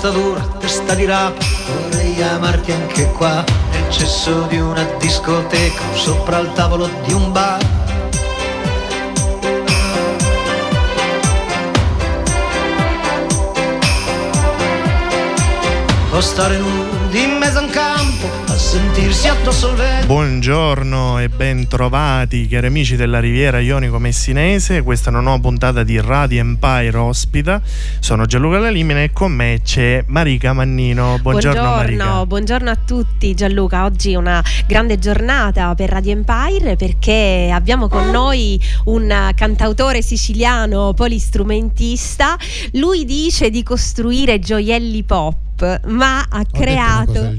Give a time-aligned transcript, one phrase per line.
[0.00, 6.38] Testa dura, testa di rapa, vorrei amarti anche qua, nel cesso di una discoteca, sopra
[6.38, 7.58] il tavolo di un bar.
[16.12, 20.06] O stare nudi in mezzo a un campo sentirsi addosso vento.
[20.08, 25.82] Buongiorno e ben trovati cari amici della Riviera Ionico Messinese, questa è una nuova puntata
[25.82, 27.62] di Radio Empire ospita.
[27.98, 31.18] Sono Gianluca Lalimina e con me c'è Marica Mannino.
[31.22, 32.26] Buongiorno, buongiorno, Marica.
[32.26, 33.86] buongiorno a tutti Gianluca.
[33.86, 40.92] Oggi è una grande giornata per Radio Empire perché abbiamo con noi un cantautore siciliano
[40.92, 42.36] polistrumentista.
[42.72, 45.46] Lui dice di costruire gioielli pop
[45.86, 47.36] ma ha Ho creato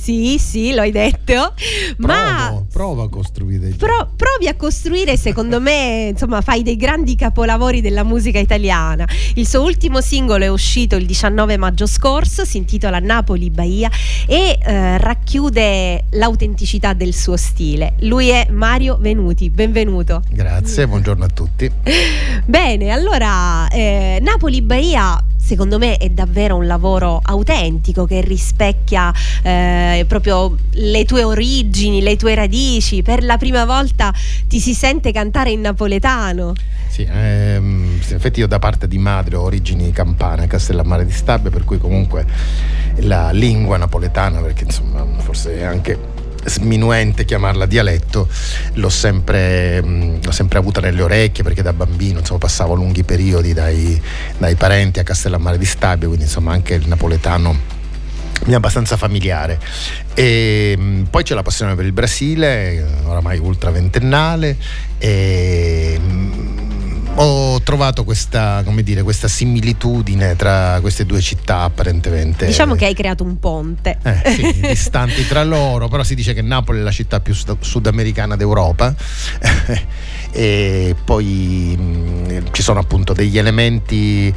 [0.00, 1.54] sì sì l'hai detto
[1.98, 7.16] ma Provo, prova a costruire Pro- provi a costruire, secondo me, insomma, fai dei grandi
[7.16, 9.06] capolavori della musica italiana.
[9.34, 13.90] Il suo ultimo singolo è uscito il 19 maggio scorso, si intitola Napoli Bahia
[14.26, 17.94] e eh, racchiude l'autenticità del suo stile.
[18.00, 20.22] Lui è Mario Venuti, benvenuto.
[20.28, 21.70] Grazie, buongiorno a tutti.
[22.44, 29.12] Bene, allora eh, Napoli Bahia secondo me è davvero un lavoro autentico che rispecchia
[29.42, 33.02] eh, proprio le tue origini, le tue radici.
[33.02, 34.14] Per la prima volta
[34.46, 36.52] ti si sente cantare in napoletano.
[36.86, 41.50] Sì, ehm, in effetti io da parte di madre ho origini campane, Castellammare di Stabia,
[41.50, 42.24] per cui comunque
[42.98, 45.98] la lingua napoletana, perché insomma forse è anche
[46.44, 48.28] sminuente chiamarla dialetto,
[48.74, 53.52] l'ho sempre, mh, l'ho sempre avuta nelle orecchie perché da bambino insomma, passavo lunghi periodi
[53.52, 54.00] dai,
[54.38, 57.78] dai parenti a Castellammare di Stabia, quindi insomma anche il napoletano
[58.46, 59.58] mi è abbastanza familiare.
[60.14, 64.56] E mh, poi c'è la passione per il Brasile, oramai ultra ventennale.
[64.98, 66.49] E, mh,
[67.14, 72.46] ho trovato questa, come dire, questa similitudine tra queste due città apparentemente.
[72.46, 73.98] Diciamo che hai creato un ponte.
[74.02, 77.58] Eh, sì, distanti tra loro, però si dice che Napoli è la città più sud-
[77.60, 78.94] sudamericana d'Europa
[80.32, 84.32] e poi mh, ci sono appunto degli elementi,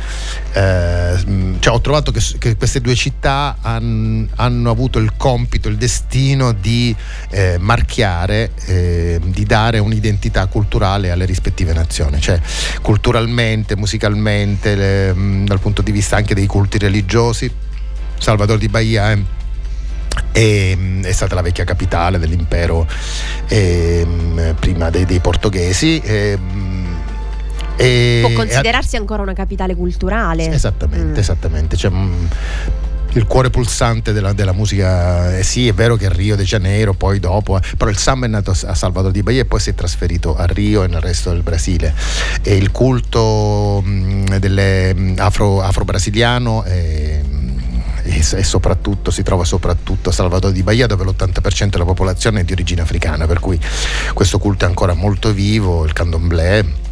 [0.53, 5.69] eh, mh, cioè ho trovato che, che queste due città han- hanno avuto il compito,
[5.69, 6.95] il destino di
[7.29, 12.39] eh, marchiare, eh, di dare un'identità culturale alle rispettive nazioni, cioè
[12.81, 17.51] culturalmente, musicalmente, le- mh, dal punto di vista anche dei culti religiosi.
[18.17, 19.17] Salvador di Bahia è
[20.31, 22.87] e, mh, è stata la vecchia capitale dell'impero
[23.47, 25.99] eh, mh, prima dei, dei portoghesi.
[25.99, 26.71] eh, mh,
[27.75, 30.51] e- Può considerarsi ancora una capitale culturale.
[30.51, 31.17] Esattamente, Mm.
[31.17, 31.75] esattamente.
[31.77, 32.27] Cioè, mh,
[33.15, 37.19] il cuore pulsante della, della musica, eh, sì, è vero che Rio de Janeiro, poi
[37.19, 39.75] dopo, eh, però il samba è nato a Salvador di Bahia e poi si è
[39.75, 41.93] trasferito a Rio e nel resto del Brasile.
[42.41, 47.32] E il culto mh, delle, mh, afro, afro-brasiliano mh,
[48.17, 52.51] e, soprattutto si trova soprattutto a Salvador di Bahia dove l'80% della popolazione è di
[52.51, 53.59] origine africana per cui
[54.13, 56.82] questo culto è ancora molto vivo il candomblé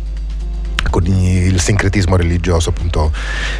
[0.90, 3.14] con il sincretismo religioso appunto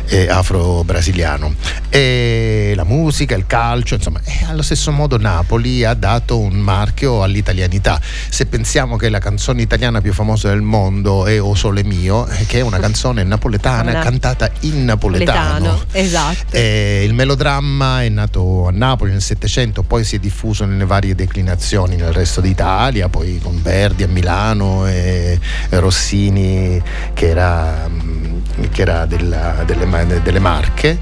[0.06, 1.54] eh, afro-brasiliano.
[1.90, 7.24] E la musica, il calcio insomma e allo stesso modo Napoli ha dato un marchio
[7.24, 8.00] all'italianità.
[8.30, 12.46] Se pensiamo che la canzone italiana più famosa del mondo è O Sole Mio eh,
[12.46, 15.60] che è una canzone napoletana Ora- cantata in napoletano.
[15.60, 16.56] Napoletano, esatto.
[16.56, 21.16] eh, il melodramma è nato a Napoli nel Settecento, poi si è diffuso nelle varie
[21.16, 26.82] declinazioni nel resto d'Italia, poi con Verdi a Milano e Rossini
[27.14, 28.40] che era, mm,
[28.72, 31.00] che era della- delle, delle Marche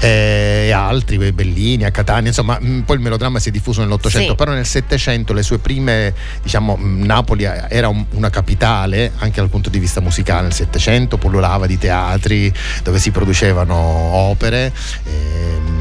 [0.00, 3.80] eh, e altri, eh, Bellini a Catania, insomma mm, poi il melodramma si è diffuso
[3.80, 4.34] nell'Ottocento, Sì.
[4.36, 9.48] però nel Settecento le sue prime, diciamo, mm, Napoli era un- una capitale anche dal
[9.48, 12.52] punto di vista musicale, nel Settecento pullulava di teatri
[12.82, 14.72] dove si producevano opere.
[15.04, 15.77] ehm,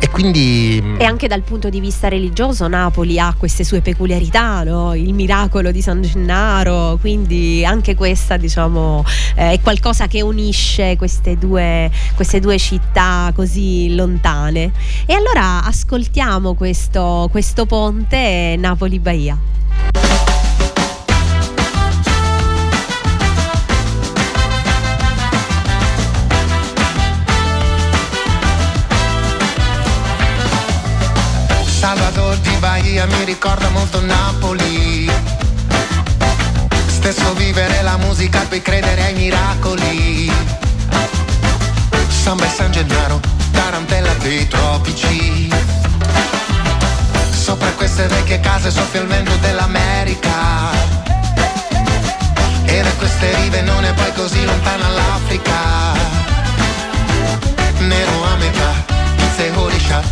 [0.00, 4.94] e quindi E anche dal punto di vista religioso Napoli ha queste sue peculiarità, no?
[4.94, 9.04] il miracolo di San Gennaro, quindi anche questa diciamo
[9.36, 14.72] eh, è qualcosa che unisce queste due, queste due città così lontane.
[15.06, 19.38] E allora ascoltiamo questo, questo ponte Napoli-Bahia.
[32.60, 35.10] Bahia mi ricorda molto Napoli.
[36.86, 40.32] Stesso vivere la musica, poi credere ai miracoli.
[42.08, 43.20] Samba e San Gennaro,
[43.52, 45.50] tarantella dei tropici.
[47.30, 50.70] Sopra queste vecchie case soffia il vento dell'America.
[52.64, 55.58] E da queste rive non è poi così lontana l'Africa.
[57.78, 58.84] Nero a metà,
[59.16, 60.02] pizza e horisha,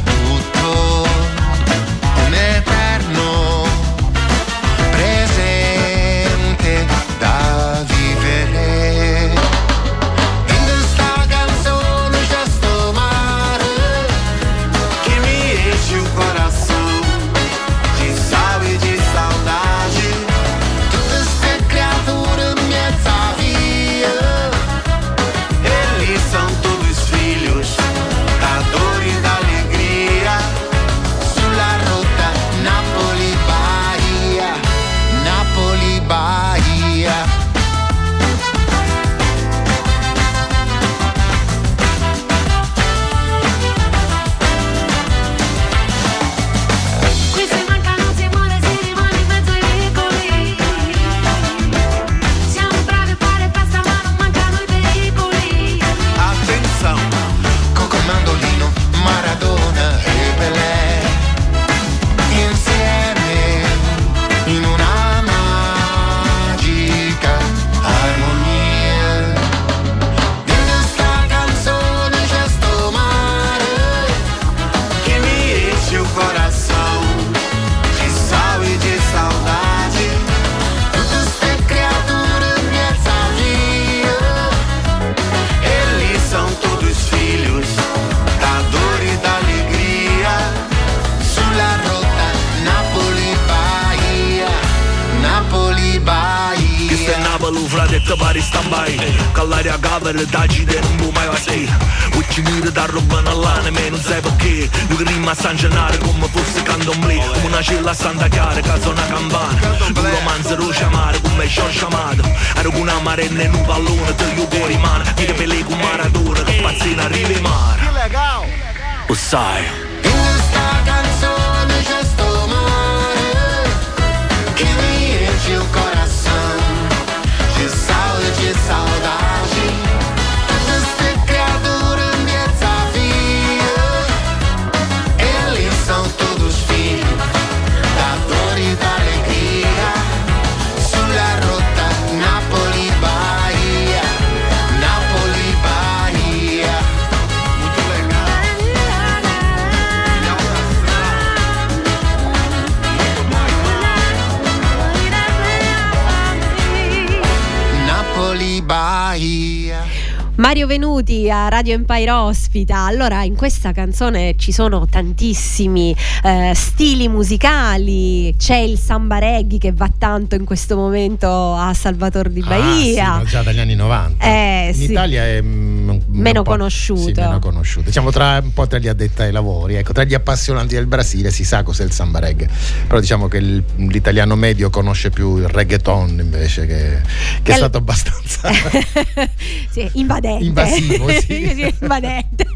[160.48, 162.86] Mario Venuti a Radio Empire ospita.
[162.86, 168.34] Allora, in questa canzone ci sono tantissimi eh, stili musicali.
[168.34, 173.16] C'è il samba reggae che va tanto in questo momento a Salvatore di Bahia.
[173.16, 174.24] Ah, sì, già dagli anni 90.
[174.24, 174.84] Eh, in sì.
[174.84, 177.02] Italia è mm, un Meno po'- conosciuto.
[177.02, 177.84] Sì, meno conosciuto.
[177.84, 181.30] Diciamo tra un po' tra gli addetti ai lavori, ecco, tra gli appassionati del Brasile
[181.30, 182.48] si sa cos'è il samba reggae.
[182.86, 187.00] Però diciamo che il- l'italiano medio conosce più il reggaeton invece che,
[187.42, 188.48] che è Al- stato abbastanza
[189.70, 190.36] sì, invadente.
[190.48, 191.20] Invasivo, sì.
[191.28, 192.46] Sì, invadente.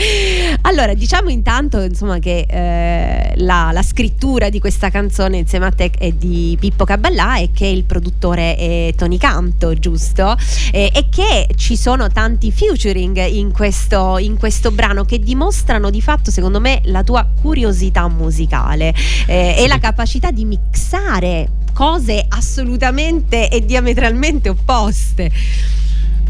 [0.62, 5.90] allora, diciamo intanto insomma, che eh, la, la scrittura di questa canzone insieme a te
[5.96, 10.36] è di Pippo Caballà e che il produttore è Tony Canto, giusto?
[10.72, 16.00] Eh, e che ci sono tanti featuring in questo, in questo brano che dimostrano di
[16.00, 18.94] fatto, secondo me, la tua curiosità musicale
[19.26, 25.30] eh, e la capacità di mixare cose assolutamente e diametralmente opposte.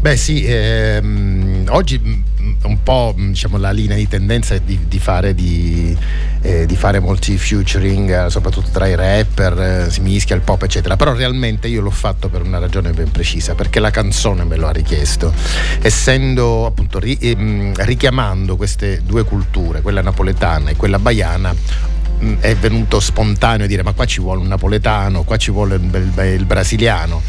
[0.01, 4.79] Beh sì, ehm, oggi mm, un po' mm, diciamo, la linea di tendenza è di,
[4.87, 5.95] di fare, di,
[6.41, 10.63] eh, di fare molti featuring, eh, soprattutto tra i rapper, eh, si mischia il pop
[10.63, 14.55] eccetera, però realmente io l'ho fatto per una ragione ben precisa, perché la canzone me
[14.55, 15.31] lo ha richiesto,
[15.83, 21.53] essendo appunto ri- ehm, richiamando queste due culture, quella napoletana e quella baiana,
[22.39, 25.83] è venuto spontaneo dire ma qua ci vuole un napoletano, qua ci vuole il,
[26.15, 27.21] il- il brasiliano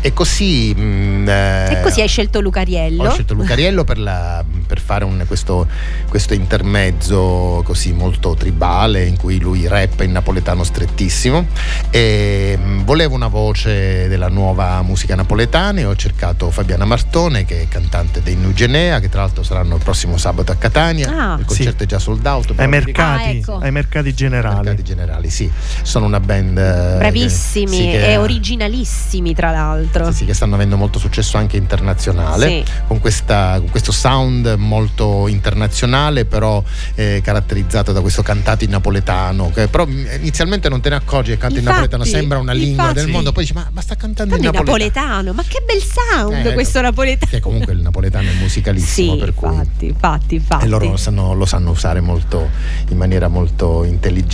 [0.00, 0.74] e così...
[0.74, 3.04] mh, E eh, così hai scelto Lucariello.
[3.04, 5.66] ho scelto Lucariello per la, per fare un- questo,
[6.08, 11.46] questo intermezzo così molto tribale in cui lui rappa in napoletano strettissimo
[11.90, 17.62] e mh, volevo una voce della nuova musica napoletana e ho cercato Fabiana Martone che
[17.62, 21.36] è cantante dei Nugenea che tra l'altro saranno il prossimo sabato a Catania Ah.
[21.38, 23.56] il concerto è già sold out Ai mercati, Ah, ecco.
[23.58, 24.64] ai mercati ai generali.
[24.64, 25.50] mercati generali sì
[25.82, 30.06] sono una band eh, Bravissimi che- sì, che- e originalissimi, tra l'altro.
[30.10, 32.64] sì, sì, che stanno avendo molto successo anche internazionale Sì.
[32.86, 36.62] con, questa- con questo sound molto internazionale però
[36.94, 41.30] eh, caratterizzato da questo cantato in napoletano che però mm, inizialmente non te ne accorgi
[41.32, 43.00] che canta in Infatti, napoletano sembra una lingua infatti.
[43.04, 46.46] del mondo poi dici ma, ma sta cantando in napoletano napoletano, ma che bel sound
[46.46, 47.30] Eh, questo napoletano.
[47.30, 50.64] che comunque il napoletano è musicalissimo Sì, per cui infatti, infatti, infatti.
[50.64, 52.48] e loro sanno- lo sanno usare molto,
[52.88, 54.27] in maniera molto intelligente.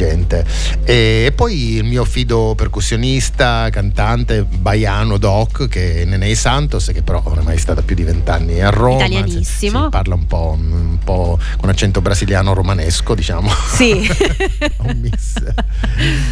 [0.84, 7.02] E, e poi il mio fido percussionista, cantante, baiano Doc, che è Nenei Santos, che
[7.02, 8.96] però oramai è stata più di vent'anni a Roma.
[8.96, 9.84] Italianissimo.
[9.84, 13.50] Sì, parla un po', un po' con accento brasiliano romanesco, diciamo.
[13.74, 14.06] Sì.
[14.82, 15.42] un mix.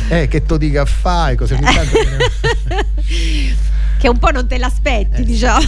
[0.08, 1.36] Eh, che to dica fai?
[1.36, 1.96] Così ogni tanto
[4.02, 5.64] che un po' non te l'aspetti, Eh, diciamo.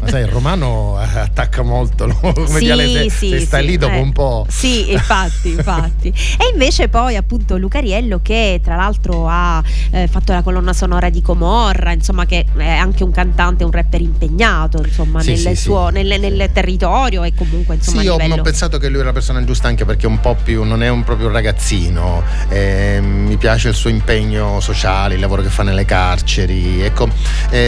[0.00, 2.18] Ma sai, il romano eh, attacca molto, no?
[2.20, 4.00] come Sì, diale, se, sì, se stai sì, lì dopo eh.
[4.00, 4.44] un po'.
[4.50, 6.08] Sì, infatti, infatti.
[6.08, 11.22] E invece poi appunto Lucariello che tra l'altro ha eh, fatto la colonna sonora di
[11.22, 16.20] Comorra, insomma che è anche un cantante, un rapper impegnato, insomma, Sì, nel, suo, nel,
[16.20, 18.42] nel territorio e comunque insomma Sì, ho, livello...
[18.42, 20.88] ho pensato che lui era la persona giusta anche perché un po' più, non è
[20.90, 25.86] un proprio ragazzino, eh, mi piace il suo impegno sociale, il lavoro che fa nelle
[25.86, 26.82] carceri.
[26.82, 27.08] Ecco,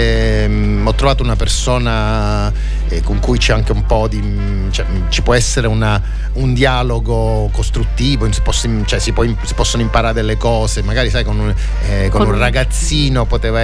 [0.03, 2.53] ehm, ho trovato una persona
[2.89, 4.69] eh, con cui c'è anche un po' di.
[4.71, 6.01] cioè, ci può essere una-
[6.35, 11.25] un dialogo costruttivo, si, posso- cioè, si, può- si possono imparare delle cose, magari sai,
[11.25, 11.55] con un,
[11.89, 13.61] eh, con Con un ragazzino poteva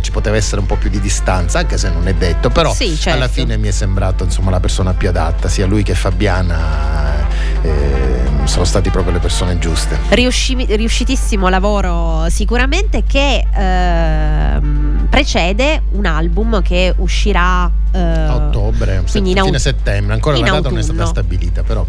[0.00, 2.96] ci poteva essere un po' più di distanza, anche se non è detto, però Sì,
[2.96, 3.18] certo.
[3.18, 7.26] alla fine mi è sembrato insomma la persona più adatta, sia lui che Fabiana
[7.62, 9.98] eh, sono stati proprio le persone giuste.
[10.10, 19.32] Riusci- riuscitissimo lavoro sicuramente che ehm, precede un album che uscirà eh, A ottobre, quindi
[19.32, 21.06] in fine aut- settembre, ancora la data non è stata autunno.
[21.06, 21.86] stabilita, però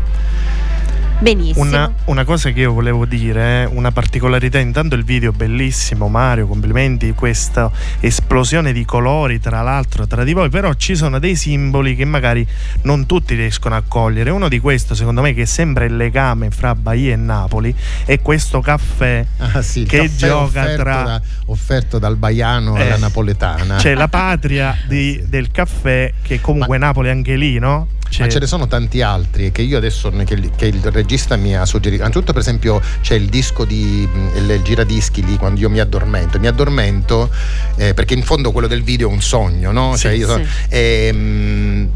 [1.20, 1.66] benissimo.
[1.66, 6.10] Una, una cosa che io volevo dire, eh, una particolarità, intanto il video è bellissimo
[6.10, 11.36] Mario, complimenti, questa esplosione di colori tra l'altro tra di voi, però ci sono dei
[11.38, 12.46] simboli che magari
[12.82, 14.32] non tutti riescono a cogliere.
[14.32, 18.60] Uno di questo secondo me che sembra il legame fra Bahia e Napoli è questo
[18.60, 21.04] caffè ah, sì, che caffè gioca tra...
[21.04, 21.22] da-
[21.54, 23.76] offerto dal baiano Eh, alla napoletana.
[23.78, 27.88] C'è la patria di- del caffè che comunque Napoli è anche lì, no?
[28.10, 31.36] C'è- Ma ce ne sono tanti altri che io adesso che, il- che il regista
[31.36, 32.04] mi ha suggerito.
[32.04, 36.40] Anzitutto, per esempio, c'è il disco di il, il giradischi lì quando io mi addormento.
[36.40, 37.32] Mi addormento
[37.76, 39.96] eh, perché in fondo quello del video è un sogno, no?
[39.96, 40.50] Sì, Cioè, io sono- sì.
[40.70, 41.90] ehm,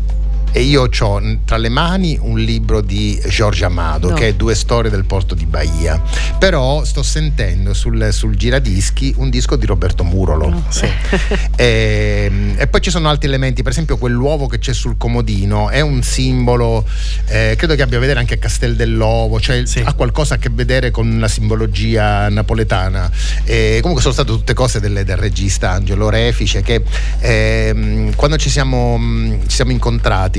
[0.51, 4.15] e io ho tra le mani un libro di Giorgio Amado No.
[4.15, 6.01] che è Due storie del porto di Bahia.
[6.39, 10.63] Però sto sentendo sul, sul giradischi un disco di Roberto Murolo.
[10.69, 10.87] Sì.
[11.59, 15.81] E, e poi ci sono altri elementi, per esempio quell'uovo che c'è sul comodino è
[15.81, 16.85] un simbolo,
[17.25, 19.81] eh, credo che abbia a vedere anche a Castel dell'Ovo, cioè Sì.
[19.83, 23.09] ha qualcosa a che vedere con la simbologia napoletana.
[23.43, 26.83] E comunque sono state tutte cose del, del regista Angelo Refice che
[27.19, 30.36] ehm, quando ci siamo, mh, ci siamo incontrati,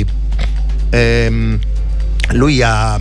[0.90, 1.58] ehm,
[2.32, 3.00] lui ha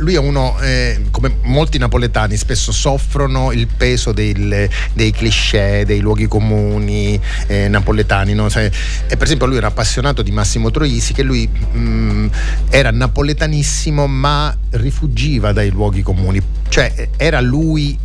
[0.00, 6.00] lui è uno, eh, come molti napoletani, spesso soffrono il peso del- dei cliché, dei
[6.00, 8.32] luoghi comuni eh, napoletani.
[8.32, 8.46] no?
[8.46, 8.70] E
[9.08, 12.26] per esempio lui era appassionato di Massimo Troisi, che lui mh,
[12.70, 16.40] era napoletanissimo ma rifugiva dai luoghi comuni.
[16.68, 17.98] Cioè era lui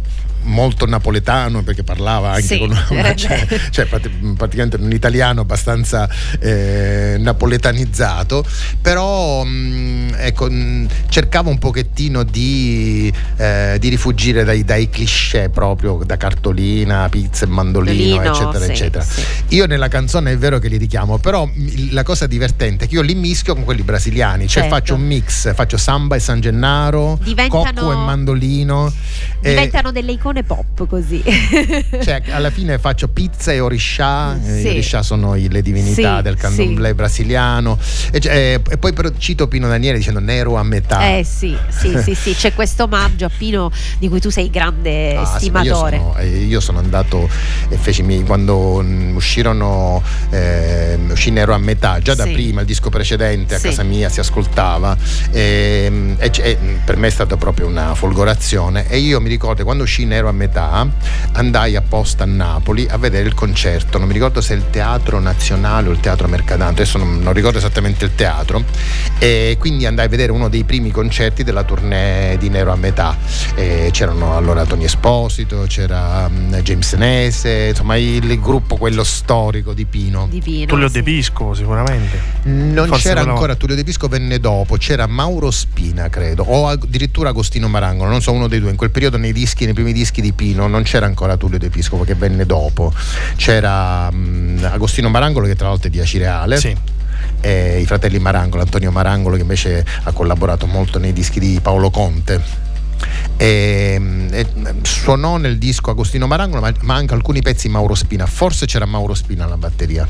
[0.45, 2.57] molto napoletano perché parlava anche Sì.
[2.59, 6.07] con una, cioè, cioè prati- praticamente un italiano abbastanza
[6.39, 8.45] eh, napoletanizzato
[8.81, 16.01] però mh, ecco, mh, cercava un pochettino di, eh, di rifugire dai, dai cliché proprio
[16.05, 19.21] da cartolina, pizza e mandolino Mandolino, eccetera sì, eccetera sì.
[19.49, 21.47] io nella canzone è vero che li richiamo però
[21.91, 24.69] la cosa divertente è che io li mischio con quelli brasiliani cioè Certo.
[24.75, 28.91] faccio un mix faccio samba e San Gennaro Diventano- cocco e mandolino
[29.41, 31.21] e- Diventano delle icone pop così.
[32.03, 34.37] cioè, alla fine faccio pizza e oriscià.
[34.41, 34.67] Sì.
[34.67, 37.77] Oriscià sono le divinità Sì, del candomblé brasiliano.
[38.11, 41.15] E, cioè, eh, e poi però cito Pino Daniele dicendo nero a metà.
[41.17, 45.15] Eh sì, sì, sì, sì, c'è questo omaggio a Pino di cui tu sei grande
[45.15, 45.95] Ah, sì, ma stimatore.
[45.97, 47.29] io, sono, eh, io sono andato
[47.69, 52.31] e feci quando mm, uscirono eh, uscì Nero a metà già da Sì.
[52.31, 53.69] prima il disco precedente a Sì.
[53.69, 54.95] casa mia si ascoltava
[55.31, 59.29] ehm, e, c- e, mm, per me è stata proprio una folgorazione e io mi
[59.29, 60.87] ricordo quando uscì Nero a metà
[61.33, 65.19] andai apposta a Napoli a vedere il concerto non mi ricordo se è il Teatro
[65.19, 68.63] Nazionale o il Teatro Mercadante adesso non, non ricordo esattamente il teatro,
[69.19, 73.17] e quindi andai a vedere uno dei primi concerti della tournée di Nero a metà.
[73.55, 79.85] E c'erano allora Tony Esposito, c'era mm, James Nese, insomma il, gruppo quello storico di
[79.85, 80.27] Pino.
[80.29, 80.93] Di Pino, Tullio sì.
[80.93, 82.19] De Pisco sicuramente.
[82.43, 87.29] Non Forse c'era ancora Tullio De Pisco, venne dopo, c'era Mauro Spina, credo, o addirittura
[87.29, 88.69] Agostino Marangolo, non so uno dei due.
[88.69, 91.69] In quel periodo nei dischi, nei primi dischi di Pino, non c'era ancora Tullio De
[91.69, 92.93] Pisco perché venne dopo.
[93.35, 96.57] C'era mm, Agostino Marangolo, che tra l'altro è di Acireale.
[96.57, 96.75] Sì.
[97.41, 101.89] E i fratelli Marangolo, Antonio Marangolo che invece ha collaborato molto nei dischi di Paolo
[101.89, 102.63] Conte.
[103.37, 104.47] E, e,
[104.83, 109.13] suonò nel disco Agostino Marangolo ma, ma anche alcuni pezzi Mauro Spina forse c'era Mauro
[109.13, 110.07] Spina alla batteria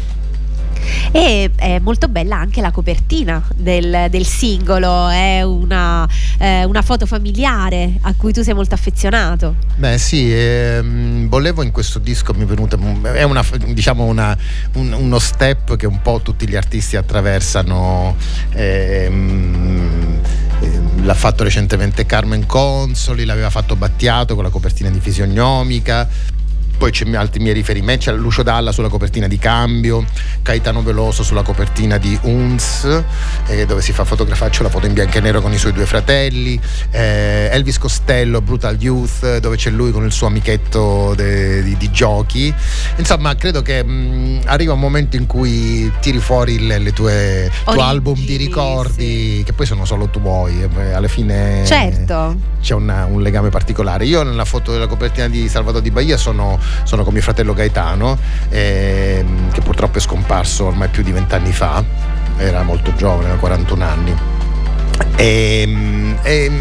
[1.12, 7.06] E è molto bella anche la copertina del, del singolo, è una, eh, una foto
[7.06, 9.56] familiare a cui tu sei molto affezionato.
[9.75, 12.77] Beh sì, ehm, volevo in questo disco mi è venuta,
[13.13, 14.38] è una, diciamo una-
[14.74, 18.15] un- uno step che un po' tutti gli artisti attraversano.
[18.54, 20.20] ehm,
[20.62, 26.08] ehm, l'ha fatto recentemente Carmen Consoli, l'aveva fatto Battiato con la copertina di Fisionomica.
[26.77, 30.05] Poi c'è altri miei riferimenti, c'è Lucio Dalla sulla copertina di Cambio,
[30.41, 32.86] Caetano Veloso sulla copertina di Uns,
[33.48, 35.72] eh, dove si fa fotografare, c'è la foto in bianco e nero con i suoi
[35.74, 36.60] due fratelli,
[36.91, 41.91] eh, Elvis Costello, Brutal Youth, dove c'è lui con il suo amichetto de- di, di
[41.91, 42.53] giochi.
[42.98, 47.82] Insomma, credo che mh, arriva un momento in cui tiri fuori le, le tue tuo
[47.82, 52.36] album di ricordi, che poi sono solo tuoi, alla fine Certo.
[52.62, 54.05] c'è una- un legame particolare.
[54.05, 58.18] Io nella foto della copertina di Salvador di Bahia sono, sono con mio fratello Gaetano,
[58.50, 61.84] ehm, che purtroppo è scomparso ormai più di vent'anni fa,
[62.38, 64.16] era molto giovane, aveva 41 anni.
[65.18, 66.52] E, e,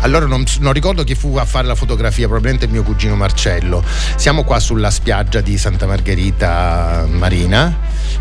[0.00, 3.82] allora non, non ricordo chi fu a fare la fotografia, probabilmente il mio cugino Marcello.
[4.16, 7.76] Siamo qua sulla spiaggia di Santa Margherita Marina,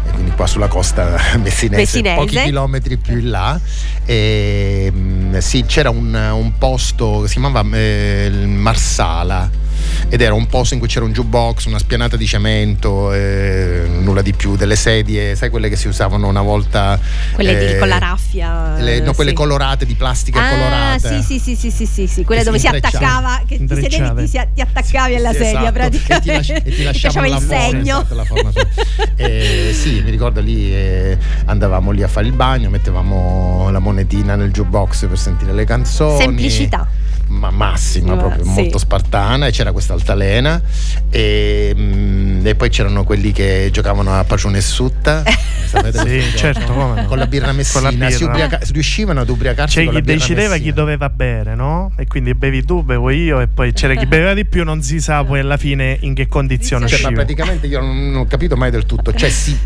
[0.06, 2.16] e quindi qua sulla costa messinese, Messinese.
[2.16, 3.60] pochi chilometri più in là.
[4.06, 9.66] E, mm, sì, c'era un, un posto che si chiamava eh, Marsala
[10.10, 14.22] ed era un posto in cui c'era un jukebox, una spianata di cemento, eh, nulla
[14.22, 17.00] di più, delle sedie, sai quelle che si usavano una volta
[17.34, 18.76] Quelle di- eh, con la raffia.
[18.80, 19.36] le- no, quelle sì.
[19.36, 21.22] colorate di plastica Ah, colorata.
[21.22, 24.26] sì, sì, sì, sì, sì, sì, sì, quelle dove si attaccava, che ti sedevi e
[24.30, 25.72] ti, ti attaccavi alla Sì, sedia esatto.
[25.74, 26.16] praticamente.
[26.18, 27.98] E ti, lasci- e ti lasciavano faceva la il forma, segno.
[27.98, 28.52] esatto, la forma
[29.16, 34.36] Eh, sì, mi ricordo lì eh, andavamo lì a fare il bagno, mettevamo la monetina
[34.36, 36.20] nel jukebox per sentire le canzoni.
[36.20, 36.88] Semplicità.
[37.30, 38.50] Ma massima, Ma proprio sì.
[38.50, 39.48] molto spartana.
[39.48, 40.62] E c'era questa altalena.
[41.10, 45.24] E, mm, e poi c'erano quelli che giocavano a Pacione e Sutta.
[45.68, 47.08] Sapete Sì, certo, come no.
[47.08, 47.92] Con la birra messina.
[47.92, 48.30] La Si birra.
[48.32, 50.76] ubriaca- riuscivano ad ubriacarsi C'è con chi la birra decideva chi messina.
[50.76, 51.92] doveva bere, no?
[51.98, 55.02] E quindi bevi tu, bevo io, e poi c'era chi beveva di più, non si
[55.02, 57.24] sa poi alla fine in che condizione Cioè, ma usciva.
[57.24, 59.14] praticamente io non, non ho capito mai del tutto.
[59.14, 59.58] Cioè, si-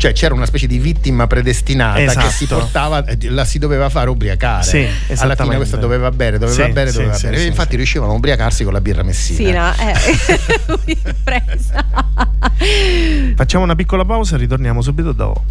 [0.00, 2.30] cioè, c'era una specie di vittima predestinata che Esatto.
[2.30, 4.62] si portava, eh, la si doveva fare ubriacare.
[4.62, 7.36] Sì, Alla fine questa doveva bere, doveva Sì, bere, doveva sì, bere.
[7.36, 7.76] sì, e infatti sì.
[7.76, 9.36] riuscivano a ubriacarsi con la birra messina.
[9.36, 9.92] Sì, no, eh.
[13.36, 15.44] Facciamo una piccola pausa e ritorniamo subito dopo.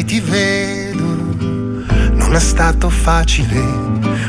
[0.00, 1.18] Oramai ti vedo.
[2.12, 3.60] Non è stato facile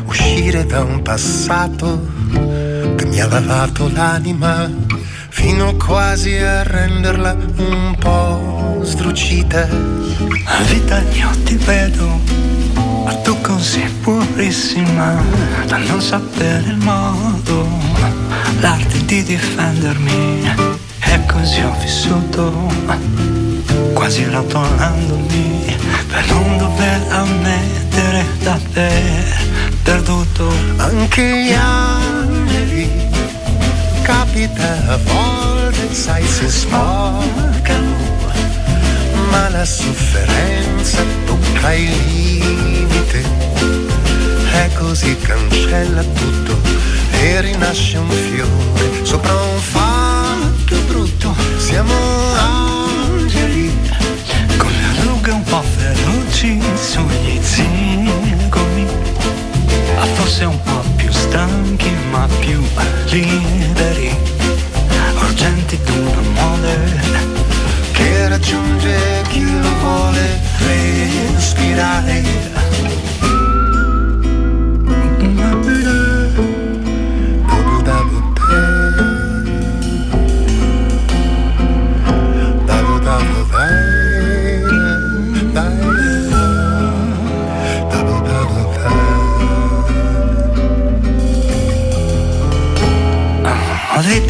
[0.06, 2.08] uscire da un passato
[2.96, 4.70] che mi ha lavato l'anima
[5.30, 9.68] fino quasi a renderla un po' strucita.
[9.68, 12.20] La vita io ti vedo,
[13.06, 15.22] ma tu così purissima
[15.68, 17.68] da non sapere il modo,
[18.60, 20.80] l'arte di difendermi.
[21.04, 22.70] E così ho vissuto,
[23.94, 29.40] quasi rotolandomi, per non dover ammettere d'aver
[29.84, 30.52] perduto.
[30.78, 32.90] Anche gli angeli
[34.02, 37.96] capita a volte, sai se sporcano,
[39.30, 43.24] ma la sofferenza tocca il limite.
[44.54, 46.60] E così cancella tutto
[47.12, 51.34] e rinasce un fiore sopra un fatto brutto.
[51.58, 52.31] Siamo
[55.30, 58.86] un po' feroci sugli zigomi,
[59.96, 62.60] ma forse un po' più stanchi ma più
[63.10, 64.16] liberi,
[65.20, 67.02] urgenti d'un amore
[67.92, 72.24] che raggiunge chi lo vuole respirare.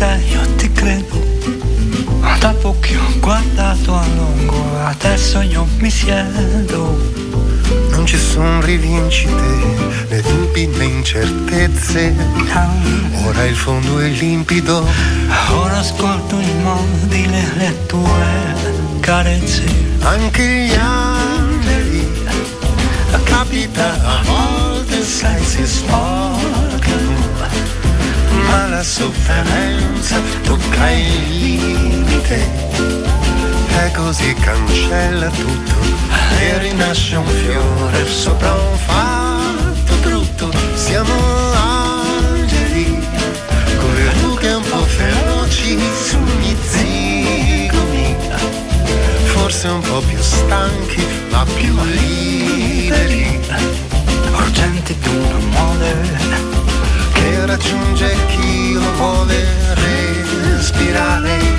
[0.01, 1.15] Te io ti credo.
[2.39, 6.97] Dopo che ho guardato a lungo, adesso io mi siedo.
[7.91, 9.49] Non ci sono rivincite,
[10.09, 12.15] né dubbi né incertezze.
[13.27, 14.83] Ora il fondo è limpido,
[15.51, 18.25] Ora ascolto immobile le tue
[19.01, 19.63] carezze.
[19.99, 22.09] anche gli angeli.
[23.23, 26.60] Capita a volte, sai, si sporcano.
[28.51, 32.49] Ma la sofferenza tocca il limite.
[33.79, 35.75] E così cancella tutto
[36.37, 40.51] e rinasce un fiore sopra un fatto brutto.
[40.73, 41.13] Siamo
[41.53, 42.99] angeli,
[43.79, 48.15] con le rughe un po' feroci sugli zigomi.
[49.27, 53.39] Forse un po' più stanchi, ma più liberi.
[54.33, 56.51] Urgente di un amore
[57.13, 59.43] Che raggiunge chi lo vuole
[59.73, 61.51] respirare.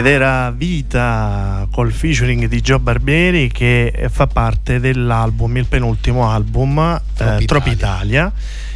[0.00, 1.49] ed era Vita
[1.80, 7.46] col featuring di Joe Barbieri che fa parte dell'album, il penultimo album eh, Tropitalia.
[7.46, 8.32] Tropitalia.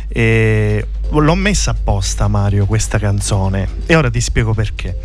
[0.08, 4.96] E l'ho messa apposta Mario questa canzone e ora ti spiego perché.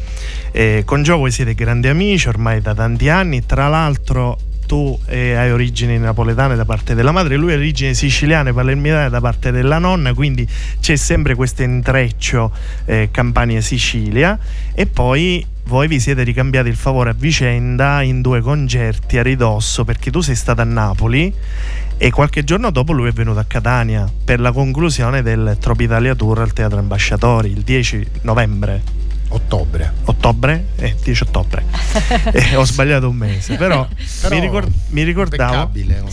[0.52, 5.34] Eh, con Joe voi siete grandi amici ormai da tanti anni, tra l'altro tu eh,
[5.34, 9.78] hai origini napoletane da parte della madre, lui ha origini siciliane, palermitane da parte della
[9.78, 10.48] nonna, quindi
[10.80, 12.52] c'è sempre questo intreccio
[12.86, 14.38] eh, Campania-Sicilia
[14.74, 19.86] e poi voi vi siete ricambiati il favore a vicenda in due concerti a ridosso
[19.86, 21.32] perché tu sei stata a Napoli
[21.96, 26.40] e qualche giorno dopo lui è venuto a Catania per la conclusione del Tropitalia Tour
[26.40, 28.82] al Teatro Ambasciatori il 10 novembre.
[29.28, 29.94] Ottobre.
[30.06, 30.70] Ottobre?
[30.76, 31.64] Eh, 10 ottobre.
[32.34, 33.88] Eh, ho sbagliato un mese, però,
[34.22, 35.70] Però mi, ricor- mi ricordavo.
[35.72, 36.04] Impeccabile.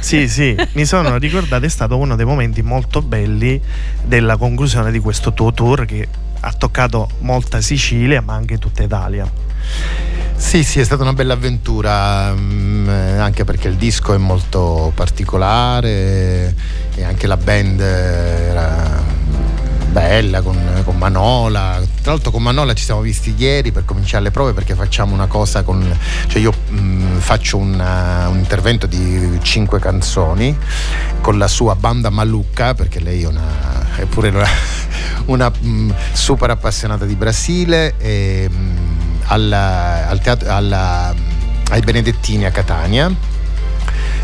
[0.00, 3.60] Sì, sì, mi sono ricordato, è stato uno dei momenti molto belli
[4.02, 6.08] della conclusione di questo tuo tour che
[6.40, 9.30] ha toccato molta Sicilia, ma anche tutta Italia.
[10.34, 14.90] Sì, sì, è stata una bella avventura, mm, eh, anche perché il disco è molto
[14.94, 16.54] particolare
[16.94, 18.99] e anche la band era
[19.90, 21.80] bella con, con Manola.
[22.02, 25.26] Tra l'altro con Manola ci siamo visti ieri per cominciare le prove perché facciamo una
[25.26, 25.96] cosa con...
[26.28, 30.56] cioè io mm, faccio una- un intervento di cinque canzoni
[31.20, 33.96] con la sua banda Malucca perché lei è una...
[33.96, 34.46] è pure una,
[35.26, 38.76] una, mm, super appassionata di Brasile e, mm,
[39.26, 41.14] alla- al teatro, alla-
[41.70, 43.12] ai Benedettini a Catania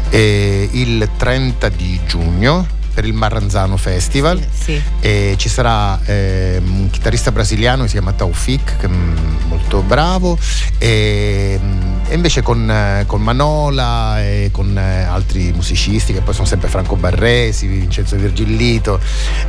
[0.09, 4.81] il 30 di giugno per il Marranzano Festival Sì.
[5.01, 8.89] e ci sarà ehm, un chitarrista brasiliano che si chiama Taufik che è
[9.49, 10.39] molto bravo
[10.79, 11.61] e,
[12.09, 16.69] e invece con, eh, con Manola e con eh, altri musicisti che poi sono sempre
[16.71, 18.99] Franco Barresi, Vincenzo Virgillito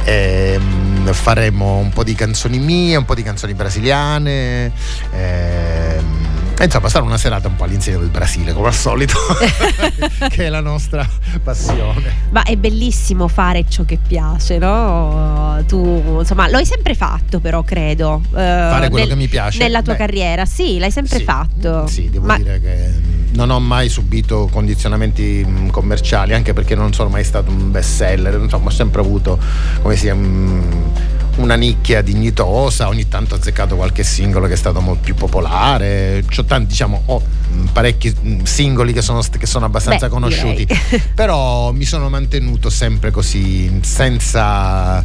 [0.03, 4.73] ehm, faremo un po' di canzoni mie, un po' di canzoni brasiliane
[5.13, 6.25] ehm,
[6.59, 9.13] e insomma sarà una serata un po' all'insegna del Brasile come al solito
[10.29, 11.07] che è la nostra
[11.43, 15.63] passione Ma è bellissimo fare ciò che piace, no?
[15.67, 18.21] Tu, insomma, lo hai sempre fatto, però credo.
[18.31, 19.57] eh, Fare quello nel- che mi piace?
[19.59, 19.99] Nella tua Beh.
[19.99, 21.87] carriera, sì, l'hai sempre Sì, fatto.
[21.87, 22.91] Sì, devo Ma dire che
[23.33, 27.95] non ho mai subito condizionamenti mh, commerciali, anche perché non sono mai stato un best
[27.95, 29.39] seller, insomma, ho sempre avuto
[29.81, 30.91] come sia mh,
[31.37, 36.23] una nicchia dignitosa, ogni tanto ho azzeccato qualche singolo che è stato molto più popolare.
[36.33, 40.65] C'ho tanti, diciamo, ho mh, parecchi mh, singoli che sono, che sono abbastanza Beh, conosciuti.
[40.65, 41.01] direi.
[41.15, 45.03] Però mi sono mantenuto sempre così, senza,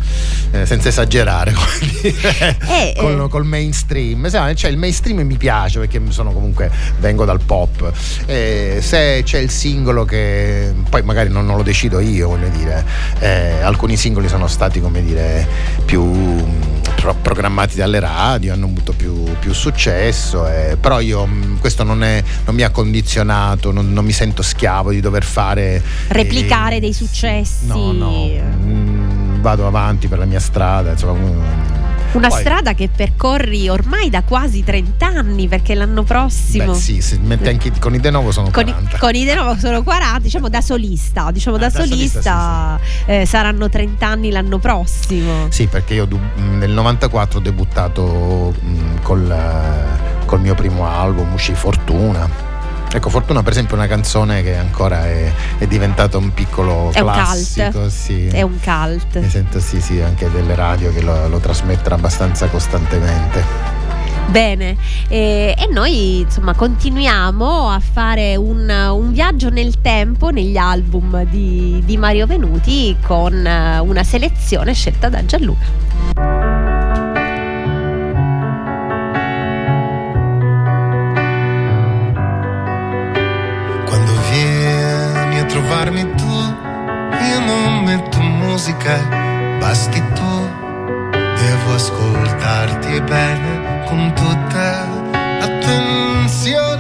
[0.50, 1.52] eh, senza esagerare,
[2.02, 3.28] Eh, col, eh.
[3.28, 4.28] col mainstream.
[4.54, 7.92] Cioè, il mainstream mi piace perché sono comunque vengo dal pop.
[7.94, 12.84] Se c'è il singolo che poi magari non, non lo decido io, voglio dire,
[13.18, 15.46] eh, alcuni singoli sono stati, come dire,
[15.84, 16.00] più
[17.32, 22.22] programmati dalle radio, hanno avuto più, più successo, eh, però io mh, questo non, è-
[22.44, 26.92] non mi ha condizionato, non, non mi sento schiavo di dover fare replicare eh, dei
[26.92, 27.66] successi.
[27.66, 31.71] No, no, mm, vado avanti per la mia strada, insomma.
[32.12, 36.72] Una Poi- strada che percorri ormai da quasi 30 anni, perché l'anno prossimo.
[36.72, 38.98] Beh, sì, se metti anche i- con i De Novo sono Con, i- 40.
[38.98, 42.80] con i De Novo sono 40, diciamo da solista, diciamo Ah, da, da solista, solista,
[43.06, 45.46] eh, saranno 30 anni l'anno prossimo.
[45.50, 49.34] Sì, perché io nel 94 ho debuttato mh, col,
[50.26, 52.50] col mio primo album, uscì Fortuna.
[52.94, 57.00] Ecco, Fortuna per esempio è una canzone che ancora è, è diventata un piccolo È
[57.00, 57.70] un classico.
[57.70, 57.86] cult.
[57.88, 58.26] Sì.
[58.26, 59.18] È un cult.
[59.18, 63.80] Mi sento sì, sì, anche delle radio che lo, lo trasmettono abbastanza costantemente.
[64.28, 64.76] Bene,
[65.08, 71.82] e, e noi insomma continuiamo a fare un, un viaggio nel tempo negli album di,
[71.84, 76.71] di Mario Venuti con una selezione scelta da Gianluca.
[85.82, 86.34] Trovarmi tu,
[87.28, 88.96] io non metto musica,
[89.58, 90.50] basti tu.
[91.10, 94.86] Devo ascoltarti bene con tutta
[95.40, 96.78] l'attenzione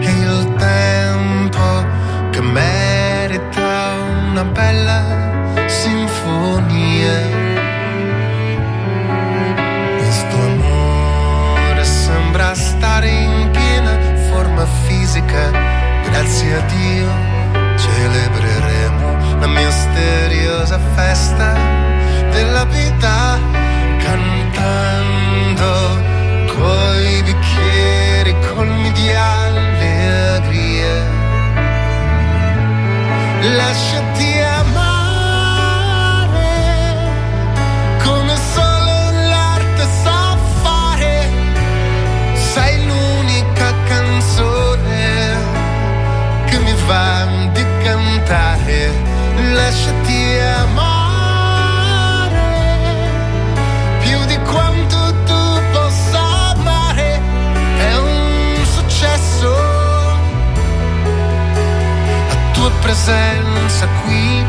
[0.00, 1.86] e il tempo
[2.30, 3.92] che merita
[4.30, 5.02] una bella
[5.66, 7.20] sinfonia.
[9.98, 13.98] Questo amore sembra stare in piena
[14.30, 15.50] forma fisica,
[16.04, 17.33] grazie a Dio
[20.24, 21.52] misteriosa festa
[22.30, 23.38] della vita
[23.98, 26.00] cantando
[26.46, 31.12] coi bicchieri colmi di allegria.
[33.56, 35.12] Lasciati amare
[38.02, 41.28] come solo l'arte sa fare.
[42.32, 45.36] Sei l'unica canzone
[46.46, 49.12] che mi va di cantare.
[49.52, 50.13] Lasciati
[62.84, 64.44] presenza qui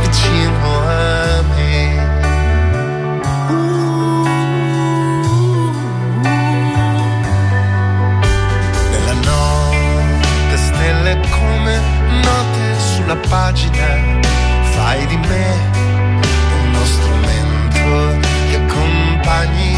[0.00, 1.80] vicino a me.
[8.90, 11.80] Nella notte stelle come
[12.24, 14.21] note sulla pagina,
[14.92, 15.46] fai di me
[16.64, 19.76] uno strumento che accompagni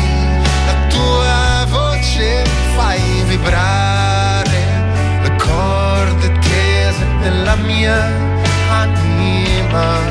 [0.67, 4.59] la tua voce, fai vibrare
[5.23, 8.11] le corde tese della mia
[8.71, 10.04] anima.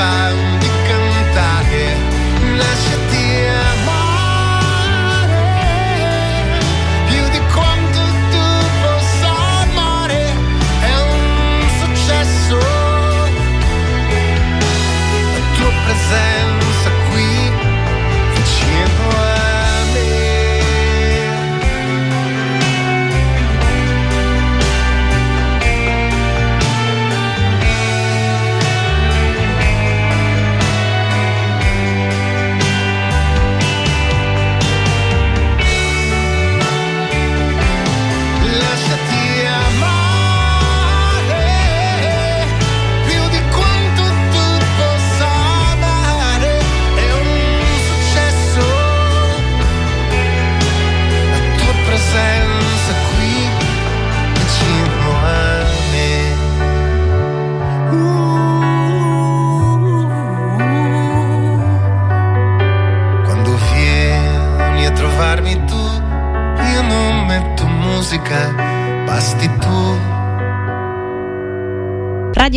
[0.00, 0.39] Che mi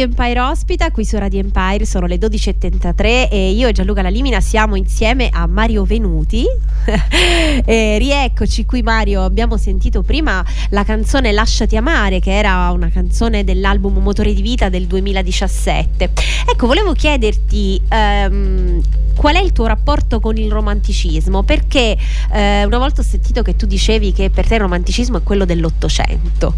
[0.03, 4.41] Radio Empire ospita, qui su Radio Empire sono le 12.33 e io e Gianluca Lalimina
[4.41, 6.45] siamo insieme a Mario Venuti.
[7.63, 13.45] e rieccoci qui Mario, abbiamo sentito prima la canzone Lasciati amare che era una canzone
[13.45, 16.09] dell'album Motore di vita del 2017.
[16.51, 18.81] Ecco, volevo chiederti ehm,
[19.23, 21.43] qual è il tuo rapporto con il romanticismo?
[21.43, 21.95] Perché
[22.33, 25.45] eh, una volta ho sentito che tu dicevi che per te il romanticismo è quello
[25.45, 26.55] dell'Ottocento.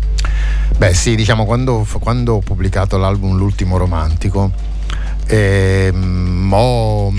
[0.75, 4.51] Beh sì, diciamo quando, quando ho pubblicato l'album L'ultimo romantico
[5.27, 7.13] ehm, ho,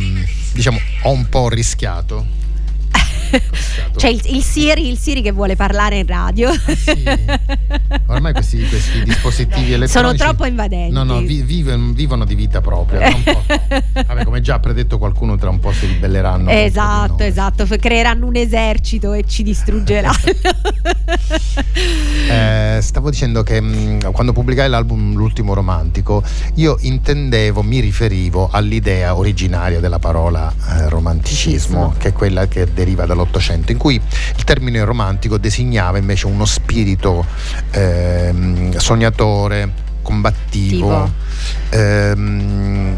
[0.52, 2.26] diciamo, ho un po' rischiato.
[3.96, 6.52] C'è il, il Siri, il Siri che vuole parlare in radio.
[6.52, 7.04] Sì.
[8.06, 10.92] Ormai questi, questi dispositivi elettronici Sono troppo invadenti.
[10.92, 13.08] No, no, vi- vivono, vivono di vita propria.
[14.06, 16.50] Vabbè, come già ha predetto qualcuno, tra un po' si ribelleranno.
[16.50, 20.14] Esatto, esatto, creeranno un esercito e ci distruggeranno.
[22.28, 26.22] Eh, stavo dicendo che mh, quando pubblicai l'album L'ultimo romantico,
[26.54, 33.06] io intendevo, mi riferivo all'idea originaria della parola eh, romanticismo, che è quella che deriva
[33.26, 37.24] dall'Ottocento, in cui il termine romantico designava invece uno spirito
[37.72, 39.70] ehm, sognatore,
[40.02, 41.10] combattivo.
[41.70, 42.94] ehm,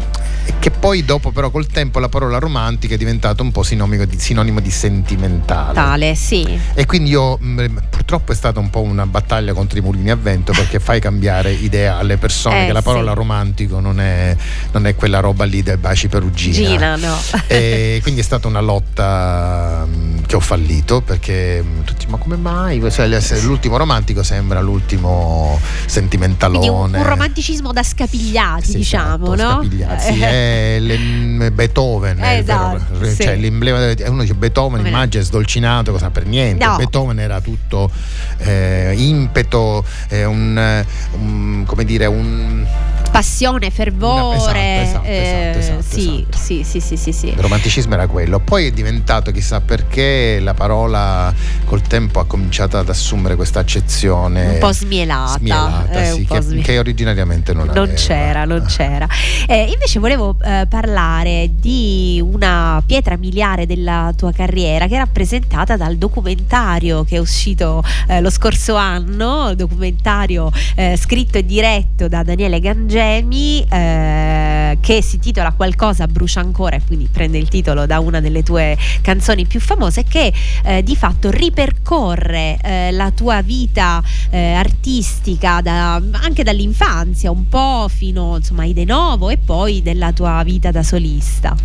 [0.57, 4.19] che poi dopo però col tempo la parola romantica è diventata un po' sinonimo di,
[4.19, 5.73] sinonimo di sentimentale.
[5.73, 6.59] Tale, sì.
[6.73, 10.15] E quindi io mh, purtroppo è stata un po' una battaglia contro i mulini a
[10.15, 13.17] vento perché fai cambiare idea alle persone Eh, che la parola sì.
[13.17, 14.35] romantico non è,
[14.71, 16.53] non è quella roba lì del baci perugina.
[16.55, 17.15] Gina, no.
[17.47, 22.35] E quindi è stata una lotta mh, che ho fallito perché mh, tutti ma come
[22.35, 22.79] mai?
[22.91, 23.07] Cioè,
[23.41, 26.67] l'ultimo romantico sembra l'ultimo sentimentalone.
[26.69, 29.61] Un, un romanticismo da scapigliati, Sì, diciamo, esatto, no?
[29.63, 30.19] scapigliati.
[30.19, 33.23] È le- mh, Beethoven, è il vero- Esatto, sì.
[33.23, 36.63] cioè l'emblema uno dice Beethoven, Come immagina sdolcinato, cosa per niente.
[36.63, 36.75] No.
[36.75, 37.89] Beethoven era tutto
[38.37, 42.63] eh, impeto, eh, un, eh, un- come dire, un
[43.11, 44.81] Passione, fervore.
[44.81, 46.37] Esatto, esatto, eh, esatto, esatto, sì, esatto.
[46.37, 47.27] sì, sì, sì, sì, sì.
[47.29, 48.39] il romanticismo era quello.
[48.39, 51.33] Poi è diventato chissà perché la parola
[51.65, 56.35] col tempo ha cominciato ad assumere questa accezione Un po' smielata, smielata, eh, sì, po'
[56.35, 57.93] che, smi- che originariamente non, Non aveva.
[57.93, 59.07] c'era, non c'era.
[59.47, 65.75] Eh, invece volevo eh, parlare di una pietra miliare della tua carriera che è rappresentata
[65.77, 72.23] dal documentario che è uscito eh, lo scorso anno, documentario eh, scritto e diretto da
[72.23, 72.59] Daniele
[72.99, 78.19] Gangemi eh, che si titola Qualcosa brucia ancora e quindi prende il titolo da una
[78.19, 80.33] delle tue canzoni più famose che
[80.63, 87.87] eh, di fatto ripercorre eh, la tua vita eh, artistica da- anche dall'infanzia un po'
[87.87, 91.55] fino insomma ai De Novo e poi della tua vita da solista.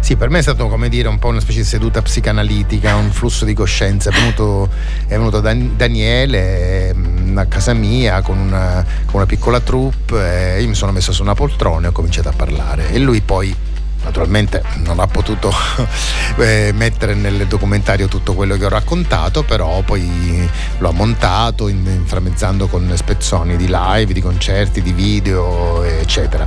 [0.00, 3.12] Sì, per me è stato come dire un po' una specie di seduta psicanalitica, un
[3.12, 4.10] flusso di coscienza.
[4.10, 4.68] È venuto,
[5.06, 10.62] è venuto Dan- Daniele mm, a casa mia con una, con una piccola troupe e
[10.62, 12.90] io mi sono messo su una poltrona e ho cominciato a parlare.
[12.90, 13.54] E lui poi
[14.02, 15.52] naturalmente non ha potuto
[16.38, 21.86] eh, mettere nel documentario tutto quello che ho raccontato, però poi lo ha montato in-
[21.86, 26.46] inframmezzando con spezzoni di live, di concerti, di video, eccetera.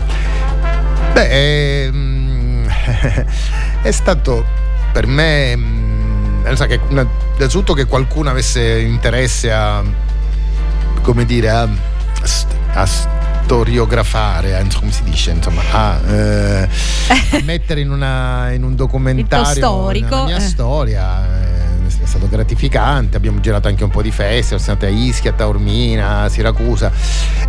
[1.13, 2.67] Beh, ehm,
[3.81, 4.45] è stato
[4.91, 9.83] per me, mm, non so, che innanzitutto che qualcuno avesse interesse a,
[11.01, 11.67] come dire, a,
[12.73, 13.12] a
[13.43, 19.91] storiografare, a- come si dice, insomma, a, eh, a mettere in, una- in un documentario
[19.91, 20.39] la mia eh.
[20.39, 21.32] storia.
[22.03, 25.33] È stato gratificante, abbiamo girato anche un po' di festival, siamo stati a Ischia, a
[25.33, 26.91] Taormina, a Siracusa.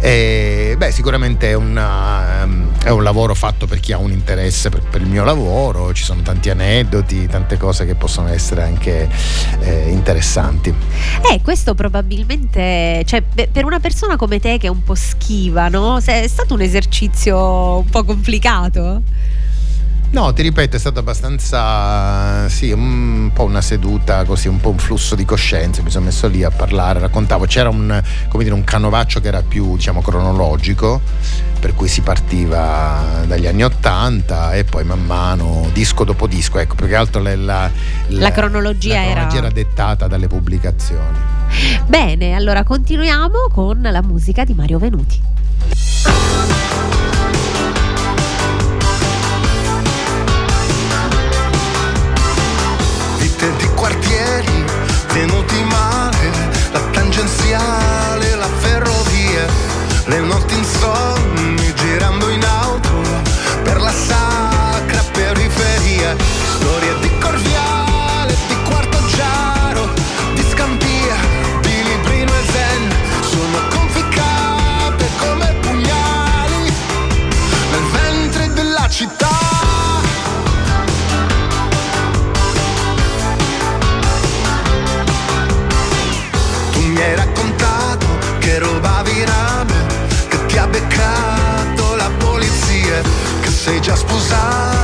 [0.01, 4.69] E, beh, sicuramente è, una, ehm, è un lavoro fatto per chi ha un interesse
[4.69, 9.09] per, per il mio lavoro, ci sono tanti aneddoti, tante cose che possono essere anche
[9.61, 10.73] eh, interessanti.
[11.33, 15.69] Eh, questo probabilmente, cioè pe- per una persona come te che è un po' schiva,
[15.69, 15.99] no?
[15.99, 19.03] È stato un esercizio un po' complicato?
[20.15, 24.79] No, ti ripeto, è stato abbastanza, sì, un po' una seduta così, un po' un
[24.79, 28.63] flusso di coscienza, mi sono messo lì a parlare, raccontavo, c'era un, come dire, un
[28.63, 31.01] canovaccio che era più, diciamo, cronologico,
[31.59, 36.77] per cui si partiva dagli anni Ottanta e poi man mano, disco dopo disco, ecco,
[36.77, 37.71] più che altro la, la-
[38.07, 41.19] La cronologia la era- cronologia era dettata dalle pubblicazioni.
[41.89, 45.21] Bene, allora continuiamo con la musica di Mario Venuti.
[55.15, 56.31] Venuti male,
[56.73, 59.47] la tangenziale, la ferrovia,
[60.07, 62.34] le notti insonni girando in
[93.65, 94.84] sei già sposato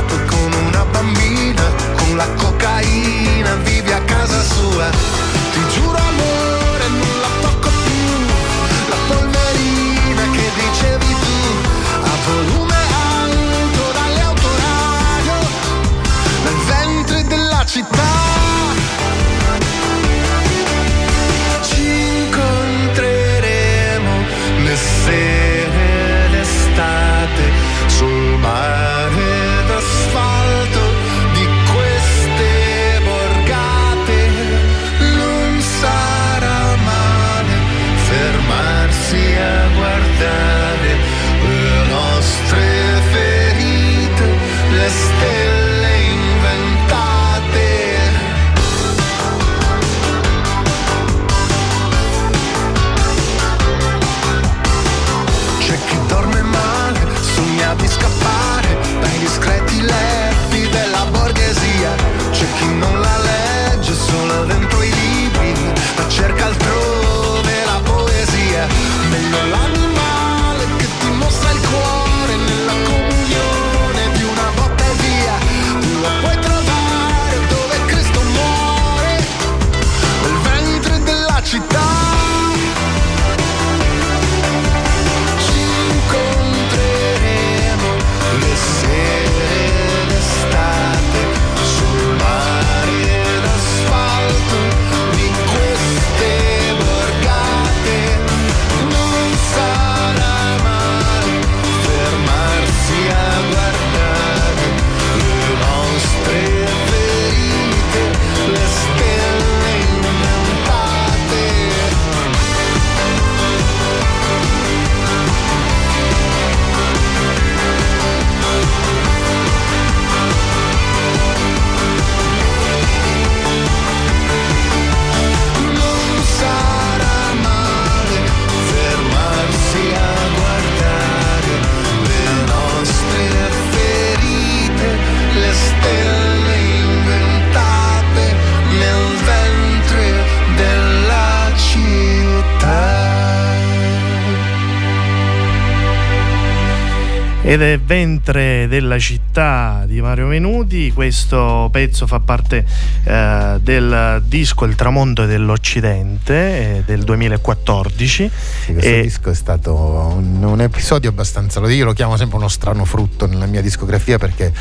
[147.51, 150.89] ed è Ventre della città di Mario Venuti.
[150.93, 152.65] Questo pezzo fa parte
[153.03, 158.31] eh, del disco Il tramonto dell'Occidente eh, del 2014.
[158.63, 162.37] Sì, questo E- disco è stato un, un episodio abbastanza, lo- io lo chiamo sempre
[162.37, 164.53] uno strano frutto nella mia discografia perché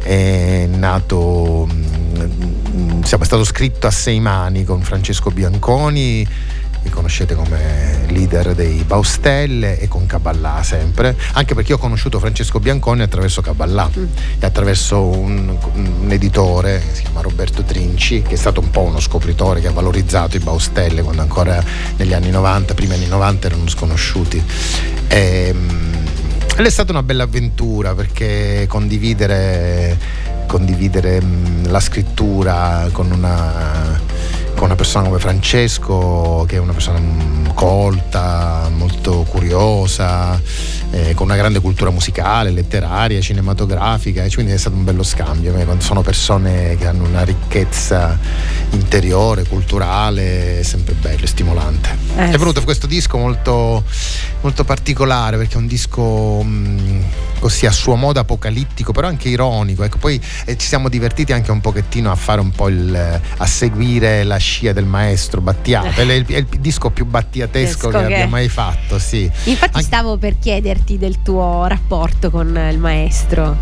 [0.00, 6.24] è nato, mm, siamo- è stato scritto a sei mani con Francesco Bianconi,
[6.82, 12.18] che conoscete come leader dei Baustelle e con Caballà sempre, anche perché io ho conosciuto
[12.18, 18.34] Francesco Bianconi attraverso Caballà e attraverso un, un editore che si chiama Roberto Trinci, che
[18.34, 21.62] è stato un po' uno scopritore che ha valorizzato i Baustelle quando ancora
[21.96, 24.42] negli anni 90, primi anni 90 erano sconosciuti.
[25.08, 25.88] Ehm,
[26.56, 29.96] ed è stata una bella avventura perché condividere,
[30.46, 34.00] condividere mh, la scrittura con una,
[34.58, 37.00] con una persona come Francesco, che è una persona
[37.54, 40.40] colta, molto curiosa,
[40.90, 45.52] eh, con una grande cultura musicale, letteraria, cinematografica, e quindi è stato un bello scambio.
[45.52, 48.18] quando Sono persone che hanno una ricchezza
[48.70, 51.96] interiore, culturale, è sempre bello, è stimolante.
[52.16, 53.84] Eh, è venuto questo disco molto,
[54.40, 57.04] molto particolare perché è un disco mh,
[57.38, 59.84] così a suo modo apocalittico, però anche ironico.
[59.84, 63.46] Ecco, poi eh, ci siamo divertiti anche un pochettino a fare un po' il a
[63.46, 66.00] seguire la scia del maestro Battiato.
[66.00, 69.30] È il, è il disco più battiatesco Tesco che che- abbia mai fatto, sì.
[69.44, 73.56] Infatti Anche- stavo per chiederti del tuo rapporto con il maestro.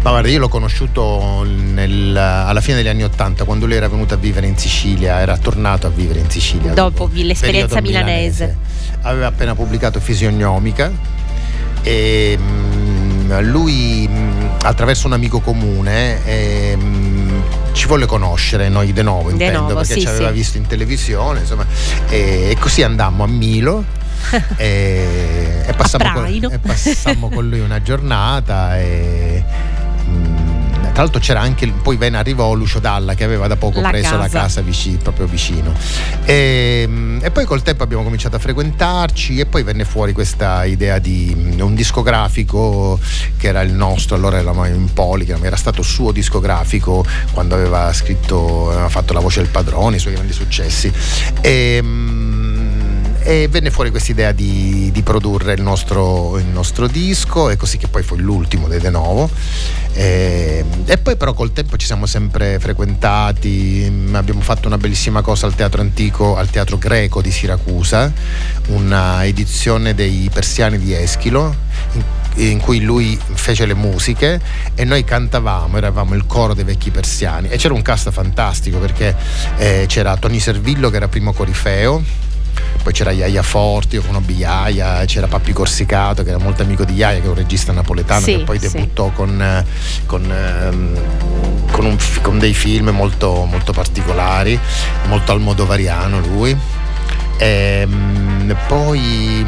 [0.00, 4.14] Ma guarda, io l'ho conosciuto nel- alla fine degli anni Ottanta, quando lui era venuto
[4.14, 6.72] a vivere in Sicilia, era tornato a vivere in Sicilia.
[6.72, 8.56] Dopo l'esperienza periodo milanese.
[9.02, 10.90] Aveva appena pubblicato Fisionomica
[11.82, 17.07] e mm, lui mm, attraverso un amico comune ehm,
[17.78, 20.34] ci volle conoscere noi de nuovo De intendo novo, perché sì, ci aveva sì.
[20.34, 21.64] visto in televisione insomma
[22.08, 23.84] e, così andammo a Milo
[24.56, 29.44] e, e passammo con, e passammo con lui una giornata e
[30.98, 34.16] tra l'altro c'era anche poi venne arrivò Lucio Dalla che aveva da poco La preso
[34.16, 34.38] la casa.
[34.40, 35.72] casa vici- proprio vicino
[36.24, 40.64] e, mm, e poi col tempo abbiamo cominciato a frequentarci e poi venne fuori questa
[40.64, 42.98] idea di un discografico
[43.36, 48.68] che era il nostro allora eravamo in Polygram era stato suo discografico quando aveva scritto
[48.72, 50.92] aveva fatto la voce del padrone i suoi grandi successi
[51.40, 52.17] e, mm,
[53.22, 57.76] e venne fuori questa idea di, di produrre il nostro, il nostro disco e così
[57.76, 59.30] che poi fu l'ultimo dei De Novo.
[59.92, 65.22] E, e poi però col tempo ci siamo sempre frequentati mm, abbiamo fatto una bellissima
[65.22, 68.12] cosa al teatro antico al teatro greco di Siracusa
[68.66, 71.52] una edizione dei persiani di Eschilo
[71.92, 72.04] in,
[72.46, 74.40] in cui lui fece le musiche
[74.74, 77.48] e noi cantavamo, eravamo il coro dei vecchi persiani.
[77.48, 79.14] E c'era un cast fantastico perché
[79.56, 82.26] eh, c'era Tony Servillo che era primo corifeo
[82.82, 86.94] poi c'era Iaia Forti, io conobbi Iaia, c'era Pappi Corsicato che era molto amico di
[86.94, 88.70] Iaia, che è un regista napoletano Sì, che poi sì.
[88.70, 89.64] debuttò con, eh,
[90.06, 91.00] con, ehm,
[91.70, 94.58] con un con dei film molto, molto particolari,
[95.06, 96.56] molto almodovariano lui.
[97.38, 99.44] Ehm, poi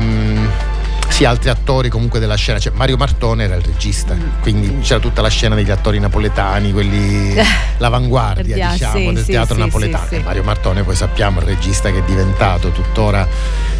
[1.10, 5.00] mm, sì, altri attori comunque della scena, cioè Mario Martone era il regista, quindi c'era
[5.00, 7.34] tutta la scena degli attori napoletani, quelli
[7.78, 10.06] l'avanguardia Guardia, diciamo sì, del sì, teatro sì, napoletano.
[10.10, 13.26] E Mario Martone poi sappiamo il regista che è diventato tuttora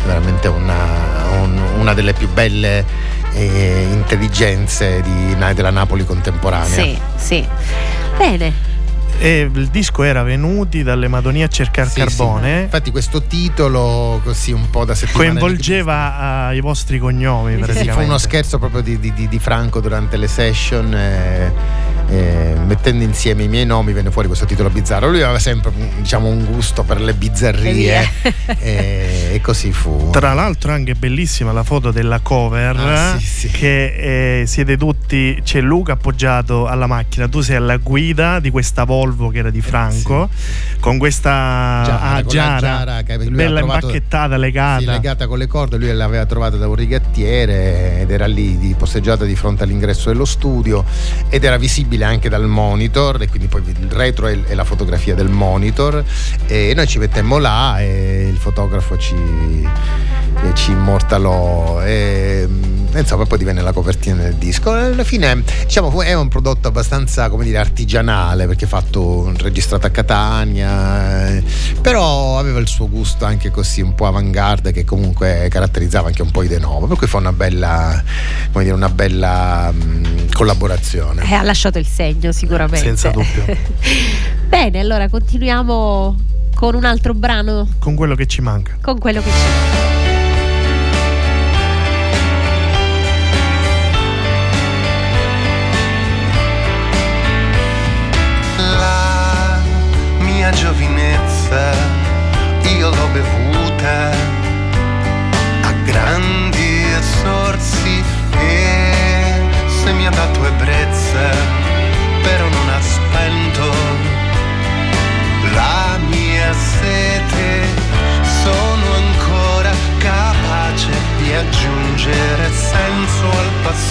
[0.04, 0.84] veramente una,
[1.40, 2.84] un- una delle più belle
[3.32, 6.66] eh, intelligenze di- della Napoli contemporanea.
[6.68, 7.46] Sì, sì.
[8.16, 8.69] Bene.
[9.18, 12.06] E il disco era Venuti dalle Madonie a cercare Sì, sì.
[12.06, 12.62] carbone.
[12.62, 17.88] Infatti questo titolo così un po' da settimana Coinvolgeva ah, i vostri cognomi, Sì, sì,
[17.90, 20.94] fu uno scherzo proprio di, di- di- di Franco durante le session.
[20.94, 21.52] eh,
[22.10, 25.08] eh, mettendo insieme i miei nomi venne fuori questo titolo bizzarro.
[25.08, 28.08] Lui aveva sempre diciamo, un gusto per le bizzarrie
[28.58, 30.10] e, e così fu.
[30.10, 33.48] Tra l'altro anche bellissima la foto della cover Ah, sì, sì.
[33.48, 38.84] che eh, siete tutti, c'è Luca appoggiato alla macchina, tu sei alla guida di questa
[38.84, 40.28] Volvo che era di Franco,
[40.80, 44.80] con questa Giara, ah, con Giara, Giara che lui ha bella trovato- impacchettata, legata.
[44.80, 48.74] Sì, legata con le corde, lui l'aveva trovata da un rigattiere ed era lì di
[48.76, 50.84] posteggiata di fronte all'ingresso dello studio
[51.28, 55.28] ed era visibile anche dal monitor e quindi poi il retro è, la fotografia del
[55.28, 56.04] monitor
[56.46, 59.16] e noi ci mettemmo là e il fotografo ci,
[60.54, 61.82] ci immortalò.
[61.82, 62.48] E
[62.94, 67.44] insomma poi divenne la copertina del disco alla fine diciamo è un prodotto abbastanza come
[67.44, 71.42] dire artigianale perché fatto registrato a Catania eh,
[71.80, 76.30] però aveva il suo gusto anche così un po' avant-garde che comunque caratterizzava anche un
[76.30, 78.02] po' i De Novo per cui fu una bella
[78.52, 82.86] come dire una bella mh, collaborazione Eh, ha lasciato il segno sicuramente.
[82.86, 83.44] Senza dubbio.
[84.48, 86.16] Bene, allora continuiamo
[86.54, 88.76] con un altro brano, Con quello che ci manca.
[88.80, 89.99] con quello che c'è.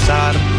[0.10, 0.59] inside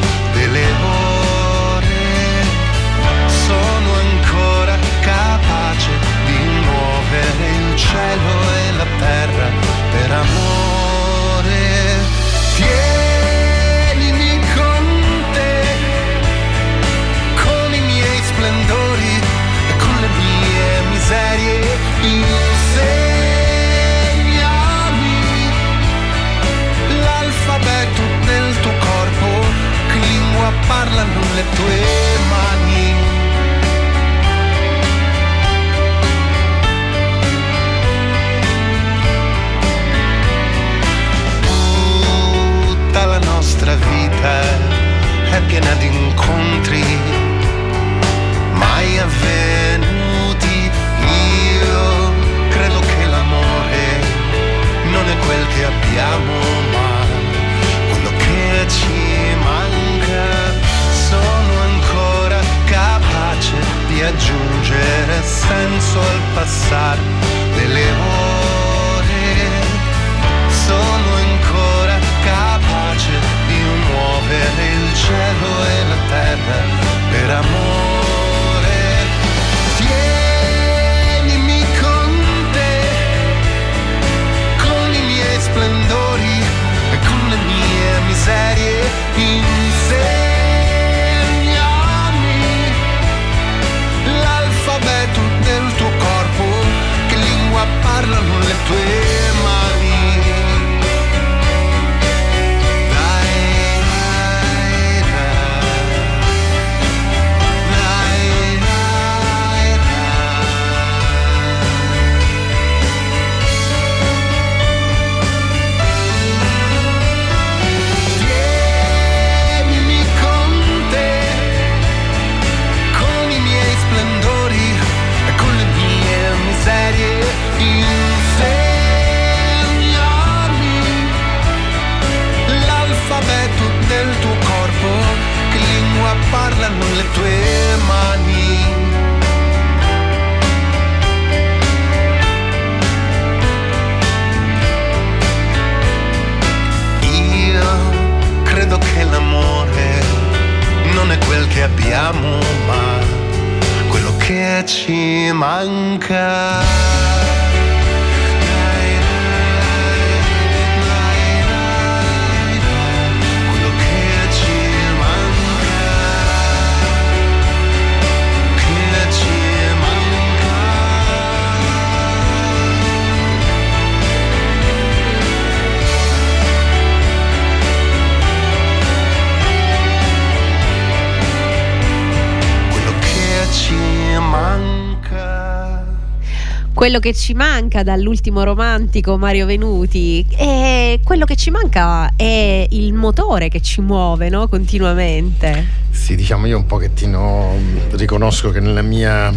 [186.81, 192.95] Quello che ci manca dall'ultimo romantico Mario Venuti e quello che ci manca è il
[192.95, 194.49] motore che ci muove no?
[194.49, 195.67] continuamente.
[195.91, 197.55] Sì, diciamo io un pochettino
[197.91, 199.31] riconosco che nella mia,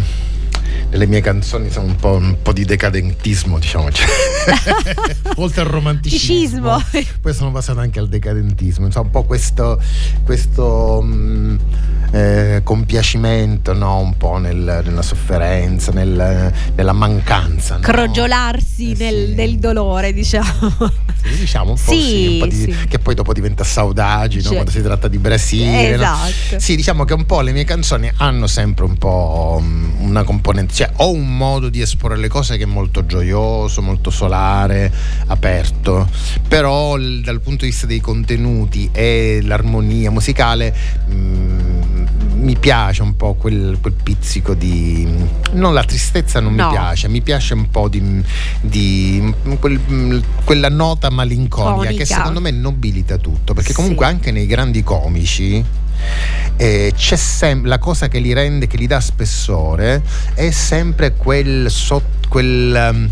[0.88, 3.90] nelle mie canzoni sono un po', un po' di decadentismo, diciamo.
[3.92, 4.06] cioè,
[5.36, 6.78] oltre al romanticismo.
[6.78, 7.12] Ticismo.
[7.20, 9.78] Poi sono passato anche al decadentismo, insomma un po' questo,
[10.24, 11.58] questo mh,
[12.14, 13.98] eh, compiacimento, no?
[13.98, 17.74] un po' nel- nella sofferenza, nel- nella mancanza.
[17.74, 17.80] no?
[17.80, 19.34] Crogiolarsi Eh, nel, sì.
[19.34, 20.72] nel dolore, diciamo.
[21.24, 24.42] Sì, diciamo un po' Sì, un po' di- che poi dopo diventa saudagi no?
[24.42, 25.94] Cioè- quando si tratta di Brasile.
[25.94, 26.58] Esatto.
[26.60, 30.74] Sì, diciamo che un po' le mie canzoni hanno sempre un po' mm, una componente,
[30.74, 34.92] cioè ho un modo di esporre le cose che è molto gioioso, molto solare,
[35.26, 36.08] aperto,
[36.46, 40.74] però dal punto di vista dei contenuti e l'armonia musicale
[41.10, 41.73] mm,
[42.44, 45.08] mi piace un po' quel, quel pizzico di...
[45.52, 46.66] non la tristezza non No.
[46.66, 48.22] mi piace, mi piace un po' di...
[48.60, 52.04] di quel- quella nota malinconica che Comica.
[52.04, 53.76] secondo me nobilita tutto, perché Sì.
[53.76, 55.64] comunque anche nei grandi comici
[56.56, 60.02] eh, c'è sempre la cosa che li rende, che gli dà spessore,
[60.34, 63.10] è sempre quel, sot- quel, um,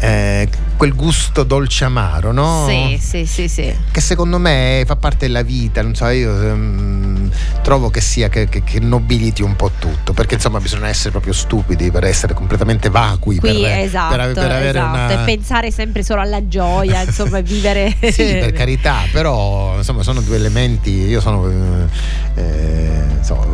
[0.00, 2.64] eh, quel gusto dolce amaro, no?
[2.66, 3.74] Sì, sì, sì, sì.
[3.90, 7.30] Che secondo me fa parte della vita, non so, io ehm,
[7.62, 11.34] trovo che sia che, che- che nobiliti un po' tutto, perché insomma bisogna essere proprio
[11.34, 13.36] stupidi per essere completamente vacui.
[13.38, 15.12] Qui per, esatto, per, per avere esatto.
[15.14, 15.22] una...
[15.22, 20.36] e pensare sempre solo alla gioia, insomma, vivere Sì, per carità, però insomma sono due
[20.36, 23.44] elementi, io sono eh, eh, insomma,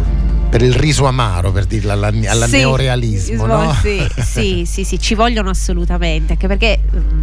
[0.57, 3.75] per il riso amaro, per dirla alla, alla Sì, neorealismo, no?
[3.75, 6.81] Sì, sì, sì, sì, ci vogliono assolutamente, anche perché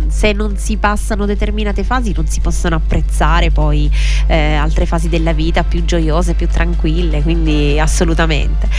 [0.08, 3.92] se non si passano determinate fasi non si possono apprezzare poi
[4.28, 8.70] eh, altre fasi della vita più gioiose, più tranquille, quindi assolutamente.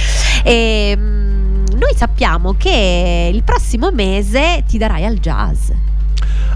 [0.44, 5.70] E, noi sappiamo che il prossimo mese ti darai al jazz.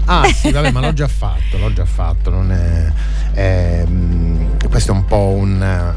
[0.05, 2.91] Ah sì, vabbè, ma l'ho già fatto, l'ho già fatto, non è...
[3.33, 4.38] ehm,
[4.69, 5.93] questo è un po' un-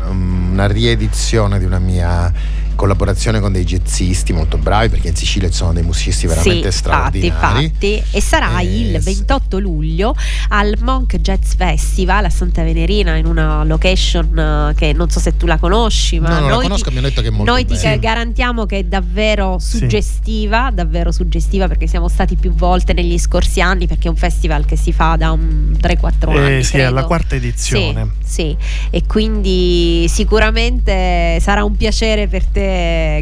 [0.52, 2.32] una riedizione di una mia
[2.74, 6.78] collaborazione con dei jazzisti molto bravi perché in Sicilia ci sono dei musicisti veramente sì,
[6.78, 7.26] straordinari.
[7.64, 8.16] Infatti, infatti.
[8.16, 9.14] E sarà Eh, il sì.
[9.14, 10.14] 28 luglio
[10.48, 15.36] al Monk Jazz Festival a Santa Venerina in una location eh, che non so se
[15.36, 17.30] tu la conosci, ma No, non la noi conosco, ti, mi hanno detto che è
[17.30, 17.96] molto noi ti bella.
[17.96, 19.78] garantiamo che è davvero Sì.
[19.78, 24.64] suggestiva, davvero suggestiva perché siamo stati più volte negli scorsi anni perché è un festival
[24.64, 26.64] che si fa da un 3-4 Eh, anni.
[26.64, 26.94] sì, è credo.
[26.94, 28.10] la quarta edizione.
[28.24, 28.56] Sì, sì,
[28.90, 32.61] e quindi sicuramente sarà un piacere per te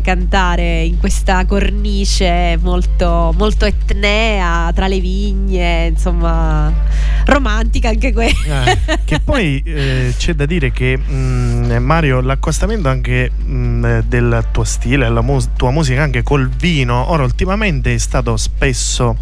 [0.02, 6.72] cantare in questa cornice molto, molto etnea tra le vigne, insomma,
[7.26, 8.64] romantica anche quella.
[8.64, 14.64] Eh, che poi eh, c'è da dire che mh, Mario, l'accostamento anche mh, del tuo
[14.64, 19.16] stile, la mus- tua musica anche col vino, ora ultimamente è stato spesso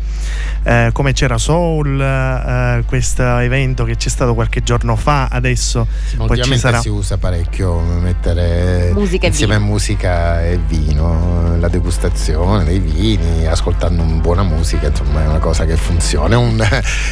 [0.63, 6.07] eh, come c'era Soul, eh, questo evento che c'è stato qualche giorno fa, adesso poi
[6.09, 6.81] ci Ultimamente sarà...
[6.81, 9.67] si usa parecchio mettere Musica insieme vino.
[9.67, 15.77] musica e vino, la degustazione dei vini, ascoltando buona musica, insomma è una cosa che
[15.77, 16.69] funziona, è un,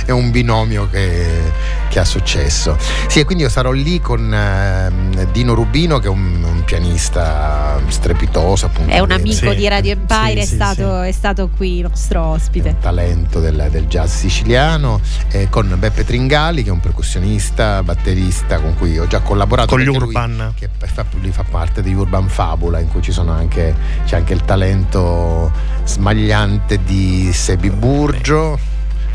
[0.06, 1.52] è un binomio che,
[1.88, 2.76] che ha successo.
[3.08, 7.80] Sì, e quindi io sarò lì con ehm, Dino Rubino che è un, un pianista
[7.88, 8.92] strepitoso, appunto.
[8.92, 9.56] È un amico Sì.
[9.56, 12.68] di Radio Empire, Sì, è, sì, stato, è stato qui nostro ospite.
[12.70, 18.58] un talento del, del jazz siciliano eh, con Beppe Tringali che è un percussionista, batterista
[18.60, 20.52] con cui ho già collaborato Con gli perché lui- Urban.
[20.56, 23.74] che fa, lui fa parte di Urban Fabula in cui ci sono anche,
[24.04, 25.50] c'è anche il talento
[25.84, 28.58] smagliante di Sebi Burgio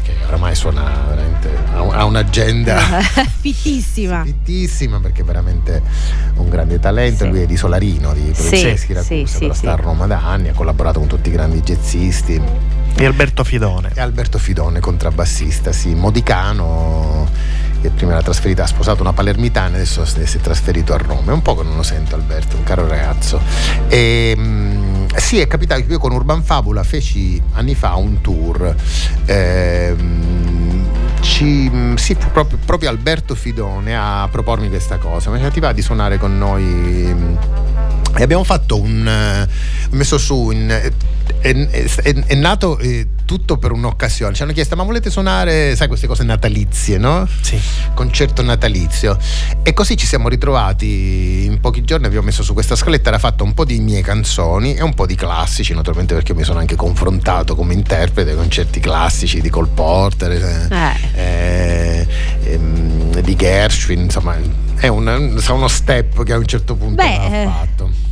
[0.03, 2.78] che oramai suona veramente ha un- ha un'agenda
[3.41, 4.24] Fittissima.
[4.24, 5.82] fittissima perché è veramente
[6.38, 7.30] un grande talento Sì.
[7.30, 9.59] lui è di Solarino di provincia sì, Siracusa sì, però sì.
[9.59, 12.41] sta a Roma da anni ha collaborato con tutti i grandi jazzisti
[12.95, 13.91] E Alberto Fidone.
[13.93, 17.28] e Alberto Fidone, contrabbassista, sì, modicano,
[17.82, 21.32] che prima era trasferito, ha sposato una palermitana e adesso si è trasferito a Roma.
[21.32, 23.41] È un po' che non lo sento Alberto, un caro ragazzo.
[23.88, 28.75] E, mm, sì, è capitato che io con Urban Fabula feci anni fa un tour.
[29.25, 30.86] ehm,
[31.21, 35.29] ci- sì, proprio, proprio Alberto Fidone a propormi questa cosa.
[35.32, 37.15] Mi ti va di suonare con noi?
[38.17, 39.07] E abbiamo fatto un.
[39.07, 40.51] eh, ho messo su.
[40.51, 40.91] in- è,
[41.39, 41.67] è-
[42.01, 44.34] è- è nato eh, tutto per un'occasione.
[44.34, 47.25] Ci hanno chiesto: ma volete suonare, sai, queste cose natalizie, no?
[47.39, 47.57] Sì.
[47.93, 49.17] Concerto natalizio.
[49.63, 52.07] E così ci siamo ritrovati in pochi giorni.
[52.07, 53.07] Abbiamo messo su questa scaletta.
[53.07, 56.43] Era fatta un po' di mie canzoni e un po' di classici, naturalmente, perché mi
[56.43, 60.32] sono anche confrontato come interprete con certi classici di Cole Porter.
[60.32, 60.67] eh,
[61.15, 62.07] Eh.
[62.43, 64.36] eh, ehm, di Gershwin, insomma,
[64.75, 67.45] è un, uno step che a un certo punto Beh, ha eh.
[67.45, 68.09] fatto.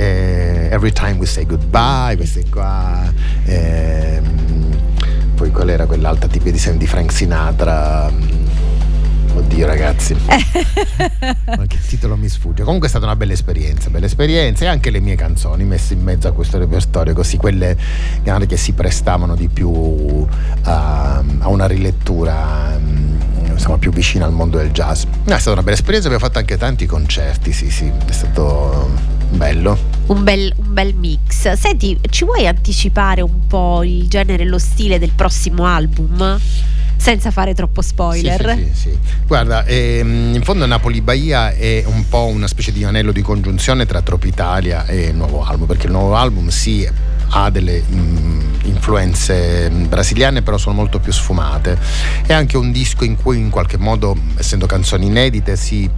[0.00, 3.12] Eh, every time we say goodbye, queste qua.
[3.46, 4.76] ehm,
[5.34, 8.08] poi qual era quell'altra tipo di, di Frank Sinatra?
[8.10, 8.46] mm,
[9.34, 10.14] Oddio ragazzi,
[11.46, 12.62] ma che titolo mi sfugge.
[12.64, 16.02] Comunque è stata una bella esperienza, bella esperienza e anche le mie canzoni messe in
[16.02, 17.76] mezzo a questo repertorio, così quelle
[18.18, 20.26] magari che si prestavano di più
[20.62, 23.20] a, a una rilettura mm,
[23.50, 25.02] insomma, più vicina al mondo del jazz.
[25.24, 29.78] È stata una bella esperienza, abbiamo fatto anche tanti concerti, sì sì, è stato bello.
[30.06, 31.52] Un bel, un bel mix.
[31.52, 36.38] Senti, ci vuoi anticipare un po' il genere e lo stile del prossimo album?
[36.96, 38.56] Senza fare troppo spoiler.
[38.56, 38.98] Sì, sì, sì.
[39.26, 43.86] Guarda, ehm, in fondo Napoli Bahia è un po' una specie di anello di congiunzione
[43.86, 46.88] tra Tropitalia e il nuovo album, perché il nuovo album sì
[47.30, 51.78] ha delle mm, influenze brasiliane, però sono molto più sfumate.
[52.26, 55.88] È anche un disco in cui in qualche modo, essendo canzoni inedite, si,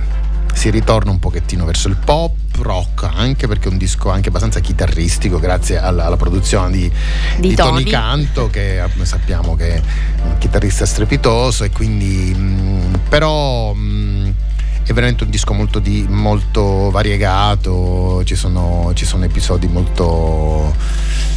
[0.55, 4.61] si ritorna un pochettino verso il pop, rock anche perché è un disco anche abbastanza
[4.61, 6.92] chitarristico grazie alla, alla produzione di,
[7.38, 7.90] Di di Tony Tony.
[7.90, 9.82] Canto che sappiamo che è
[10.24, 14.34] un chitarrista strepitoso e quindi mh, però mh,
[14.85, 20.74] è veramente un disco molto, di- molto variegato ci sono, ci sono episodi molto,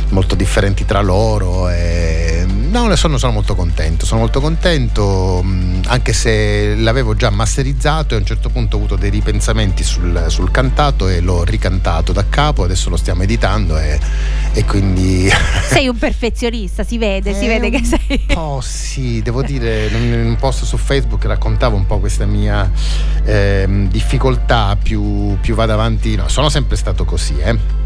[0.09, 6.13] molto differenti tra loro e no, sono, sono molto contento sono molto contento mh, anche
[6.13, 10.51] se l'avevo già masterizzato e a un certo punto ho avuto dei ripensamenti sul, sul
[10.51, 13.99] cantato e l'ho ricantato da capo adesso lo stiamo editando e,
[14.53, 15.29] e quindi
[15.69, 18.19] Sei un perfezionista, si vede, si eh, vede che sei.
[18.27, 22.69] po' sì, devo dire, in un post su Facebook raccontavo un po' questa mia
[23.43, 27.81] ehm, difficoltà, più, più vado avanti, no, sono sempre stato così, eh.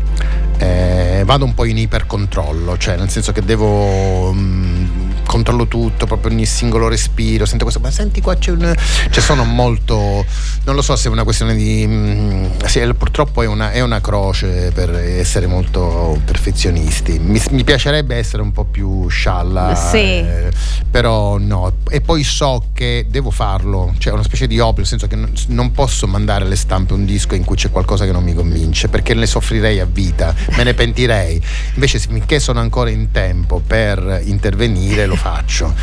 [0.60, 4.87] Eh, vado un po' in ipercontrollo, cioè nel senso che devo mm,
[5.28, 8.74] controllo tutto, proprio ogni singolo respiro, sento questo, ma senti qua c'è un...
[9.12, 10.26] cioè sono molto,
[10.64, 11.86] non lo so se è una questione di...
[11.88, 18.16] mm, sì, purtroppo è una, è una croce per essere molto perfezionisti, mi, mi piacerebbe
[18.16, 19.98] essere un po' più scialla, Sì.
[19.98, 20.50] eh,
[20.90, 24.88] però no, e poi so che devo farlo, cioè è una specie di obbligo, nel
[24.88, 28.12] senso che non, non posso mandare alle stampe un disco in cui c'è qualcosa che
[28.12, 31.42] non mi convince, perché ne soffrirei a vita, me ne pentirei.
[31.74, 35.74] Invece finché sono ancora in tempo per intervenire lo faccio.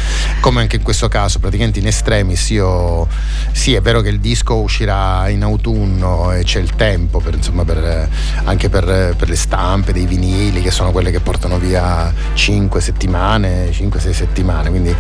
[0.41, 3.07] Come anche in questo caso, praticamente in estremis io
[3.53, 7.65] sì, è vero che il disco uscirà in autunno e c'è il tempo per, insomma,
[7.65, 8.09] per,
[8.45, 13.71] anche per, per le stampe dei vinili che sono quelle che portano via 5 settimane,
[13.71, 14.95] 5-6 settimane, quindi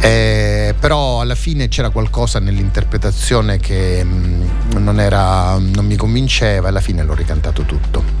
[0.00, 6.70] eh, però alla fine c'era qualcosa nell'interpretazione che mh, non, era, non mi convinceva e
[6.70, 8.19] alla fine l'ho ricantato tutto.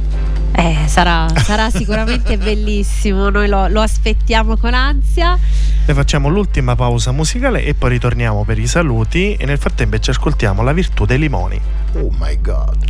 [0.52, 5.38] Eh, sarà, sarà sicuramente bellissimo, noi lo, lo aspettiamo con ansia.
[5.86, 10.10] Ne facciamo l'ultima pausa musicale e poi ritorniamo per i saluti e nel frattempo ci
[10.10, 11.60] ascoltiamo La virtù dei limoni.
[11.94, 12.88] Oh my god.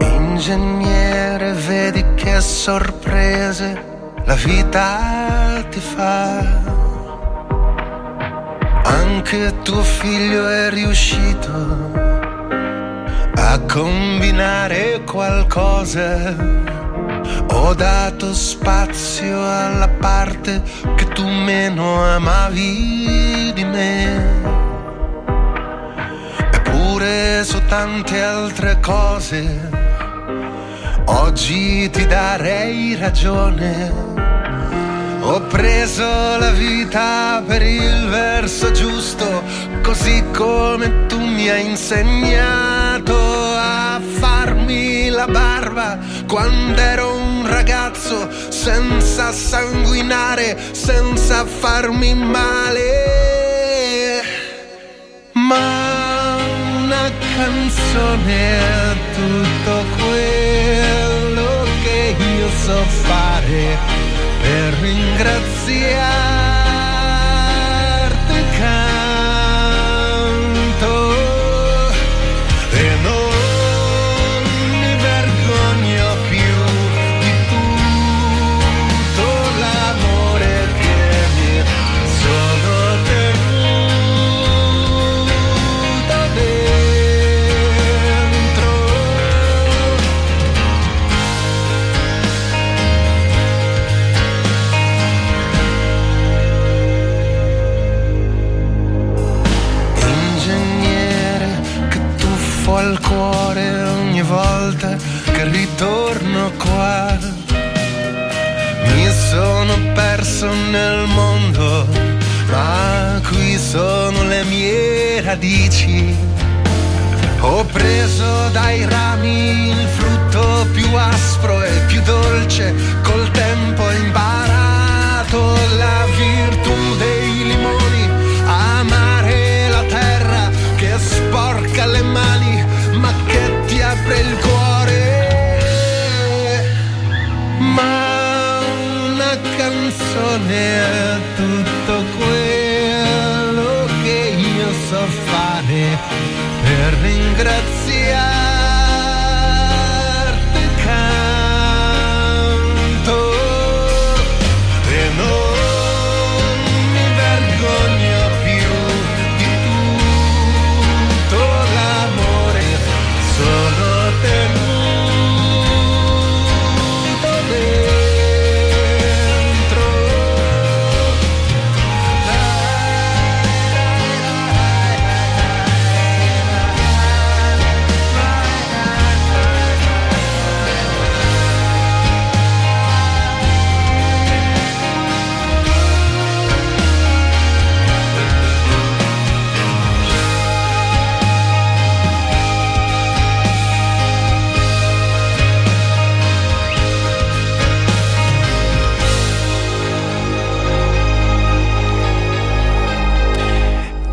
[0.00, 3.94] Ingegnere, vedi che sorprese
[4.24, 6.85] la vita ti fa.
[8.88, 11.92] Anche tuo figlio è riuscito
[13.34, 16.34] a combinare qualcosa.
[17.48, 20.62] Ho dato spazio alla parte
[20.94, 24.44] che tu meno amavi di me.
[26.52, 29.84] Eppure su tante altre cose
[31.06, 34.25] oggi ti darei ragione.
[35.28, 36.04] Ho preso
[36.38, 39.42] la vita per il verso giusto,
[39.82, 45.98] così come tu mi hai insegnato a farmi la barba
[46.28, 52.92] quando ero un ragazzo, senza sanguinare, senza farmi male.
[55.32, 63.95] Ma una canzone è tutto quello che io so fare
[64.46, 66.55] per ringraziarti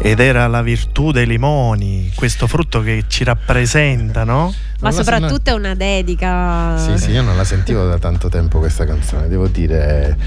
[0.06, 4.54] Ed era la virtù dei limoni, questo frutto che ci rappresenta, no?
[4.82, 6.78] Ma soprattutto è una dedica.
[6.78, 10.18] Sì, sì, io non la sentivo da tanto tempo questa canzone, devo dire.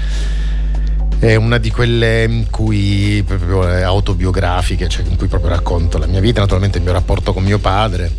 [1.19, 6.21] È una di quelle in cui proprio autobiografiche, cioè in cui proprio racconto la mia
[6.21, 8.11] vita, naturalmente il mio rapporto con mio padre,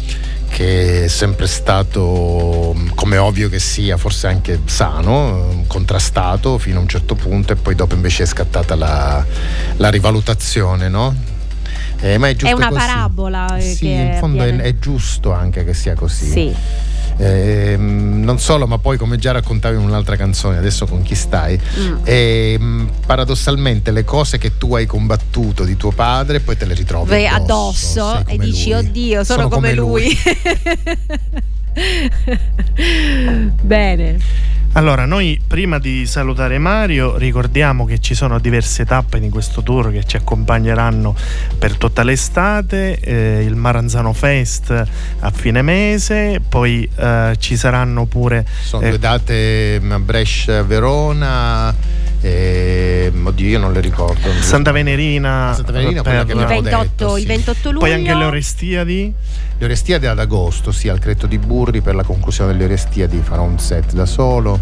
[0.49, 6.89] che è sempre stato, come ovvio che sia, forse anche sano, contrastato fino a un
[6.89, 9.27] certo punto e poi dopo invece è scattata la,
[9.77, 11.37] la rivalutazione, no?
[12.01, 12.81] Eh, ma è, giusto È una così.
[12.87, 16.31] parabola, eh, Sì, in fondo è, è giusto anche che sia così.
[16.31, 16.55] Sì.
[17.21, 21.59] Ehm, non solo, ma poi come già raccontavi in un'altra canzone, adesso con chi stai,
[21.79, 21.97] Mm.
[22.05, 27.09] ehm, paradossalmente le cose che tu hai combattuto di tuo padre poi te le ritrovi
[27.11, 28.79] Vai addosso, addosso e come dici lui.
[28.79, 30.17] oddio sono, come, lui,
[33.63, 34.19] bene
[34.73, 39.91] Allora, noi prima di salutare Mario ricordiamo che ci sono diverse tappe di questo tour
[39.91, 41.17] che ci accompagneranno
[41.59, 48.47] per tutta l'estate, eh, il Maranzano Fest a fine mese, poi eh, ci saranno pure...
[48.63, 51.75] Sono eh, due date a Brescia, Verona,
[52.21, 54.31] e e oddio io non le ricordo.
[54.41, 57.29] Santa Venerina, Santa Venerina, per- quella che Il abbiamo 28, detto, il sì.
[57.29, 57.79] 28 luglio.
[57.79, 59.15] poi anche le Orestiadi.
[59.61, 63.43] Le Orestiadi ad agosto, sì, al Cretto di Burri per la conclusione delle Orestiadi farò
[63.43, 64.61] un set da solo.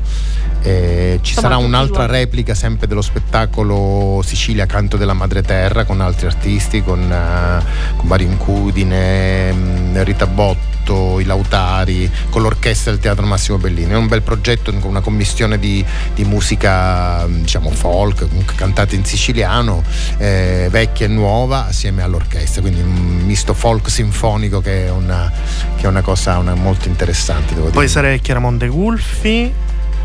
[0.63, 6.27] E ci sarà un'altra replica sempre dello spettacolo Sicilia Canto della Madre Terra con altri
[6.27, 7.63] artisti, con, eh,
[7.95, 13.93] con Mario Incudine, mh, Rita Botto, i Lautari, con l'orchestra del Teatro Massimo Bellini.
[13.93, 15.85] È un bel progetto con una commissione di,
[16.15, 19.83] di musica mh, diciamo folk, cantata in siciliano,
[20.17, 25.31] eh, vecchia e nuova, assieme all'orchestra, quindi un misto folk sinfonico che è una,
[25.77, 27.55] che è una cosa una- molto interessante.
[27.55, 27.89] Devo Poi dire.
[27.89, 29.53] sarei a Chiaramonte Gulfi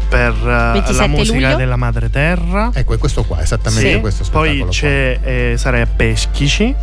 [0.09, 1.55] per eh, la 27 musica luglio.
[1.55, 2.69] della Madre Terra.
[2.73, 3.99] Ecco, è questo qua, esattamente Sì.
[3.99, 4.49] questo spettacolo.
[4.51, 4.69] Poi qua.
[4.69, 6.75] c'è, eh, sarei a Peschici.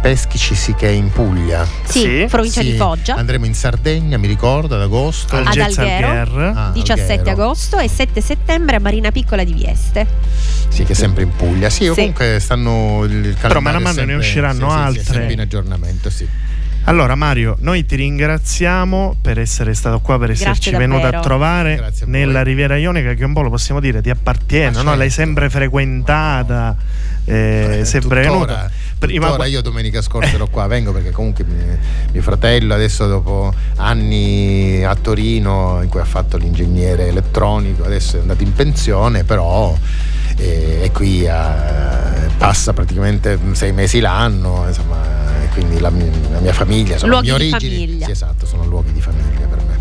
[0.00, 1.66] Peschici sì che è in Puglia.
[1.84, 3.16] Sì, Sì, provincia Sì, di Foggia.
[3.16, 5.34] Andremo in Sardegna, mi ricordo, ad agosto.
[5.36, 6.06] Al Ad Jazz Alghero.
[6.08, 6.52] Algher.
[6.56, 7.30] Ah, 17 Alghero.
[7.42, 10.06] agosto e 7 settembre a Marina Piccola di Vieste.
[10.68, 11.68] Sì, che è sempre in Puglia.
[11.68, 11.94] Sì, Sì.
[11.94, 15.10] comunque stanno il il Però calendario man è mano ne sempre- usciranno sì, sì, sì,
[15.16, 15.32] altre.
[15.32, 16.28] in aggiornamento, sì.
[16.88, 21.76] Allora Mario, noi ti ringraziamo per essere stato qua, per Grazie esserci venuto a trovare
[21.78, 24.90] a nella Riviera Ionica che un po' lo possiamo dire ti appartiene, Ma no?
[24.96, 25.14] l'hai certo.
[25.24, 26.74] sempre frequentata,
[27.26, 28.70] eh, Eh, sempre venuta.
[28.98, 31.76] Prima tuttora io domenica scorsa ero qua, vengo perché comunque mi-
[32.10, 38.20] mio fratello adesso dopo anni a Torino in cui ha fatto l'ingegnere elettronico, adesso è
[38.20, 39.76] andato in pensione, però
[40.38, 46.40] eh, è qui, a- passa praticamente sei mesi l'anno, insomma, e quindi la, mia- la
[46.40, 47.76] mia famiglia, sono Luoghi le mie di origini.
[47.86, 48.04] famiglia.
[48.06, 49.76] Sì, esatto, sono luoghi di famiglia per me.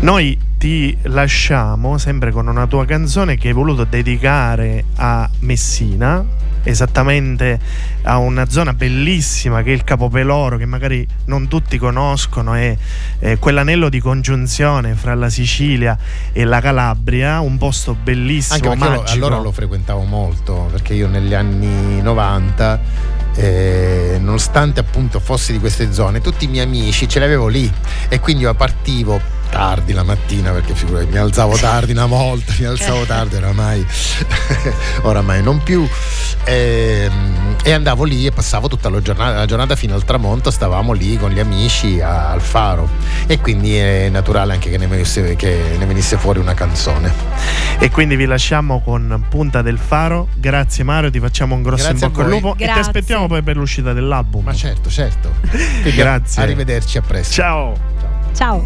[0.00, 6.24] Noi ti lasciamo sempre con una tua canzone che hai voluto dedicare a Messina,
[6.62, 7.58] esattamente
[8.02, 12.76] a una zona bellissima che è il Capopeloro, che magari non tutti conoscono, è,
[13.18, 15.96] è quell'anello di congiunzione fra la Sicilia
[16.32, 19.10] e la Calabria, un posto Anche bellissimo, io lo- magico.
[19.12, 22.80] allora lo frequentavo molto, perché io negli anni 90,
[23.38, 27.72] eh, nonostante appunto fossi di queste zone, tutti i miei amici ce li avevo lì
[28.08, 29.20] e quindi io partivo
[29.50, 33.86] tardi la mattina perché figurati mi alzavo tardi una volta mi alzavo tardi oramai
[35.02, 35.88] oramai non più
[36.44, 40.92] Ehm, e andavo lì e passavo tutta la giornata, la giornata fino al tramonto stavamo
[40.94, 42.88] lì con gli amici a- al faro
[43.26, 47.12] e quindi è naturale anche che ne venisse, che ne venisse fuori una canzone
[47.78, 50.28] E quindi vi lasciamo con Punta del Faro.
[50.36, 52.80] Grazie Mario, ti facciamo un grosso Grazie in bocca al lupo e ti Grazie.
[52.80, 54.44] aspettiamo poi per l'uscita dell'album.
[54.44, 55.32] Ma certo, certo.
[55.82, 56.42] Quindi Grazie.
[56.42, 57.34] Arrivederci, a presto.
[57.34, 57.97] Ciao.
[58.38, 58.62] Ciao.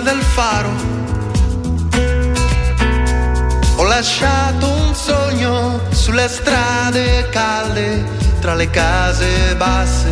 [0.00, 0.70] del faro.
[3.78, 8.04] Ho lasciato un sogno sulle strade calde,
[8.40, 10.10] tra le case basse.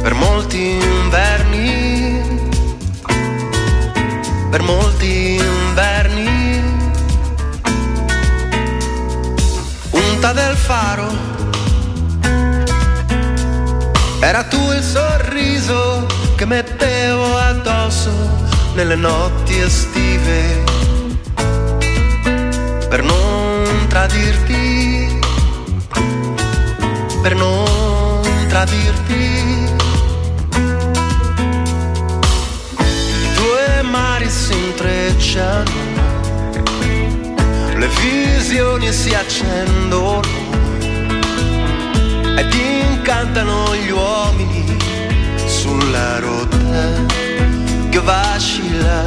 [0.00, 2.48] Per molti inverni,
[4.50, 5.43] per molti
[10.24, 11.06] Punta del faro.
[14.20, 18.10] Era tu il sorriso che mettevo addosso
[18.74, 20.64] nelle notti estive
[22.88, 25.18] per non tradirti,
[27.20, 29.68] per non tradirti.
[33.34, 35.70] Due mari si intrecciano,
[37.84, 40.22] le visioni si accendono
[42.38, 44.64] ed incantano gli uomini
[45.46, 47.02] sulla rotta
[47.90, 49.02] che vacilla,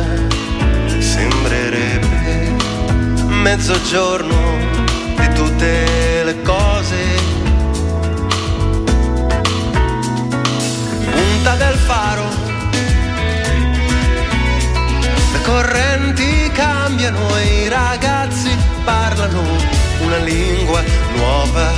[0.99, 2.55] sembrerebbe
[3.25, 4.57] mezzogiorno
[5.15, 6.97] di tutte le cose.
[11.11, 12.25] Punta del faro,
[15.38, 18.49] le correnti cambiano e i ragazzi
[18.83, 19.41] parlano
[20.01, 20.81] una lingua
[21.15, 21.71] nuova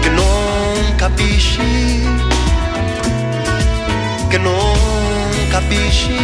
[0.00, 2.02] che non capisci,
[4.28, 4.76] che non
[5.50, 6.16] capisci.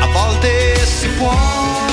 [0.00, 1.85] A volte si può